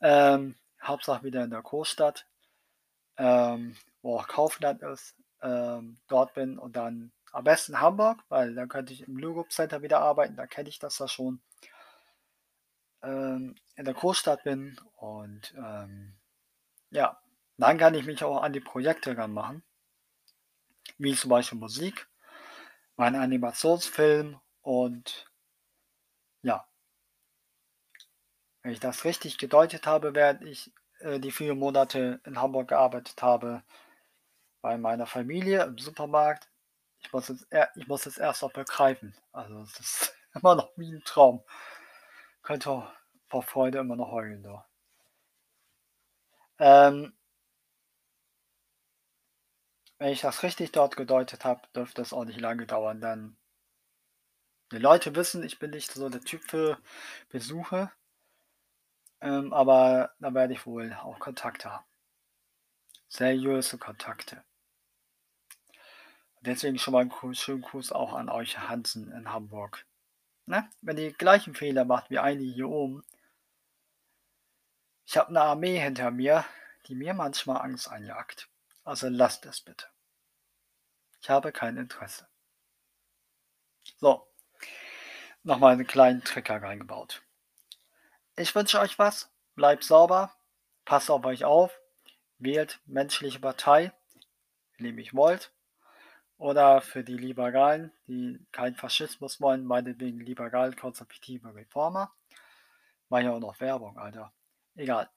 Ähm, 0.00 0.54
Hauptsache 0.82 1.24
wieder 1.24 1.42
in 1.42 1.50
der 1.50 1.62
Großstadt, 1.62 2.26
ähm, 3.16 3.76
wo 4.02 4.18
auch 4.18 4.28
Kaufland 4.28 4.82
ist, 4.82 5.16
ähm, 5.42 5.98
dort 6.08 6.34
bin 6.34 6.58
und 6.58 6.76
dann 6.76 7.10
am 7.32 7.44
besten 7.44 7.80
Hamburg, 7.80 8.22
weil 8.28 8.54
dann 8.54 8.68
könnte 8.68 8.92
ich 8.92 9.06
im 9.06 9.16
Lugop 9.16 9.52
Center 9.52 9.82
wieder 9.82 10.00
arbeiten, 10.00 10.36
da 10.36 10.46
kenne 10.46 10.68
ich 10.68 10.78
das 10.78 10.98
ja 10.98 11.08
schon. 11.08 11.40
Ähm, 13.02 13.54
in 13.76 13.84
der 13.84 13.94
Großstadt 13.94 14.42
bin 14.44 14.78
und 14.96 15.54
ähm, 15.56 16.16
ja, 16.90 17.20
dann 17.56 17.78
kann 17.78 17.94
ich 17.94 18.06
mich 18.06 18.24
auch 18.24 18.42
an 18.42 18.52
die 18.52 18.60
Projekte 18.60 19.16
ranmachen, 19.16 19.62
wie 20.98 21.14
zum 21.14 21.30
Beispiel 21.30 21.58
Musik, 21.58 22.08
mein 22.96 23.14
Animationsfilm 23.14 24.40
und 24.62 25.30
ja, 26.42 26.66
wenn 28.62 28.72
ich 28.72 28.80
das 28.80 29.04
richtig 29.04 29.38
gedeutet 29.38 29.86
habe, 29.86 30.14
während 30.14 30.42
ich 30.42 30.72
äh, 31.00 31.20
die 31.20 31.30
vier 31.30 31.54
Monate 31.54 32.20
in 32.24 32.40
Hamburg 32.40 32.68
gearbeitet 32.68 33.22
habe, 33.22 33.62
bei 34.60 34.76
meiner 34.76 35.06
Familie 35.06 35.62
im 35.64 35.78
Supermarkt. 35.78 36.48
Ich 37.00 37.12
muss 37.12 37.28
es, 37.28 37.46
ich 37.76 37.86
muss 37.86 38.06
es 38.06 38.18
erst 38.18 38.42
noch 38.42 38.52
begreifen. 38.52 39.14
Also 39.32 39.60
es 39.62 39.78
ist 39.80 40.16
immer 40.34 40.54
noch 40.54 40.70
wie 40.76 40.92
ein 40.92 41.02
Traum. 41.04 41.42
Könnte 42.42 42.86
vor 43.28 43.42
Freude 43.42 43.78
immer 43.78 43.96
noch 43.96 44.10
heulen. 44.10 44.42
Da. 44.42 44.66
Ähm, 46.58 47.12
wenn 49.98 50.12
ich 50.12 50.20
das 50.20 50.42
richtig 50.42 50.72
dort 50.72 50.96
gedeutet 50.96 51.44
habe, 51.44 51.62
dürfte 51.74 52.02
es 52.02 52.12
auch 52.12 52.24
nicht 52.24 52.40
lange 52.40 52.66
dauern, 52.66 53.00
dann 53.00 53.36
die 54.72 54.78
Leute 54.78 55.14
wissen, 55.14 55.42
ich 55.42 55.58
bin 55.58 55.70
nicht 55.70 55.92
so 55.92 56.08
der 56.08 56.20
Typ 56.20 56.42
für 56.44 56.78
Besuche, 57.30 57.90
ähm, 59.20 59.52
aber 59.52 60.14
da 60.20 60.34
werde 60.34 60.52
ich 60.54 60.66
wohl 60.66 60.92
auch 60.92 61.18
Kontakte 61.18 61.70
haben. 61.70 61.84
Seriöse 63.08 63.78
Kontakte. 63.78 64.44
Deswegen 66.48 66.78
schon 66.78 66.92
mal 66.92 67.00
einen 67.02 67.34
schönen 67.34 67.60
Gruß 67.60 67.92
auch 67.92 68.14
an 68.14 68.30
euch 68.30 68.58
Hansen 68.58 69.12
in 69.12 69.30
Hamburg. 69.30 69.84
Ne? 70.46 70.66
Wenn 70.80 70.96
ihr 70.96 71.10
die 71.10 71.18
gleichen 71.18 71.54
Fehler 71.54 71.84
macht 71.84 72.08
wie 72.08 72.18
einige 72.18 72.50
hier 72.50 72.70
oben. 72.70 73.04
Ich 75.04 75.18
habe 75.18 75.28
eine 75.28 75.42
Armee 75.42 75.78
hinter 75.78 76.10
mir, 76.10 76.46
die 76.86 76.94
mir 76.94 77.12
manchmal 77.12 77.60
Angst 77.60 77.90
einjagt. 77.90 78.48
Also 78.82 79.10
lasst 79.10 79.44
es 79.44 79.60
bitte. 79.60 79.88
Ich 81.20 81.28
habe 81.28 81.52
kein 81.52 81.76
Interesse. 81.76 82.26
So, 83.98 84.26
nochmal 85.42 85.74
einen 85.74 85.86
kleinen 85.86 86.24
Trigger 86.24 86.62
reingebaut. 86.62 87.20
Ich 88.36 88.54
wünsche 88.54 88.80
euch 88.80 88.98
was. 88.98 89.30
Bleibt 89.54 89.84
sauber. 89.84 90.34
Passt 90.86 91.10
auf 91.10 91.26
euch 91.26 91.44
auf. 91.44 91.78
Wählt 92.38 92.80
menschliche 92.86 93.38
Partei, 93.38 93.92
wenn 94.78 94.86
ihr 94.86 94.94
mich 94.94 95.12
wollt. 95.12 95.52
Oder 96.38 96.80
für 96.80 97.02
die 97.02 97.16
Liberalen, 97.16 97.92
die 98.06 98.38
keinen 98.52 98.76
Faschismus 98.76 99.40
wollen, 99.40 99.64
meinetwegen 99.64 100.20
liberal 100.20 100.72
konservative 100.74 101.54
Reformer. 101.54 102.14
War 103.08 103.20
ja 103.20 103.32
auch 103.32 103.40
noch 103.40 103.60
Werbung, 103.60 103.98
Alter. 103.98 104.32
Egal. 104.76 105.10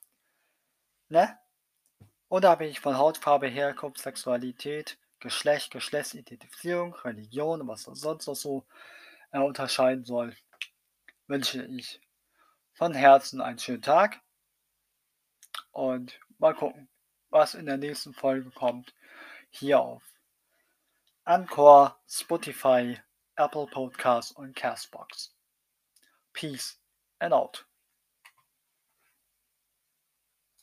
Ne? 1.09 1.37
Unabhängig 2.27 2.79
von 2.79 2.97
Hautfarbe, 2.97 3.47
Herkunft, 3.47 3.99
Sexualität, 3.99 4.97
Geschlecht, 5.19 5.71
Geschlechtsidentifizierung, 5.71 6.95
Religion 6.95 7.61
und 7.61 7.67
was 7.67 7.83
sonst 7.83 8.25
noch 8.25 8.35
so 8.35 8.65
äh, 9.31 9.39
unterscheiden 9.39 10.03
soll, 10.05 10.35
wünsche 11.27 11.63
ich 11.65 12.01
von 12.73 12.93
Herzen 12.93 13.41
einen 13.41 13.59
schönen 13.59 13.83
Tag 13.83 14.21
und 15.71 16.19
mal 16.39 16.55
gucken, 16.55 16.89
was 17.29 17.53
in 17.53 17.67
der 17.67 17.77
nächsten 17.77 18.13
Folge 18.13 18.49
kommt. 18.49 18.95
Hier 19.51 19.79
auf 19.79 20.10
Anchor, 21.31 21.95
Spotify, 22.09 22.97
Apple 23.37 23.65
Podcasts 23.67 24.33
und 24.33 24.53
Castbox. 24.53 25.33
Peace 26.33 26.77
and 27.21 27.33
out. 27.33 27.65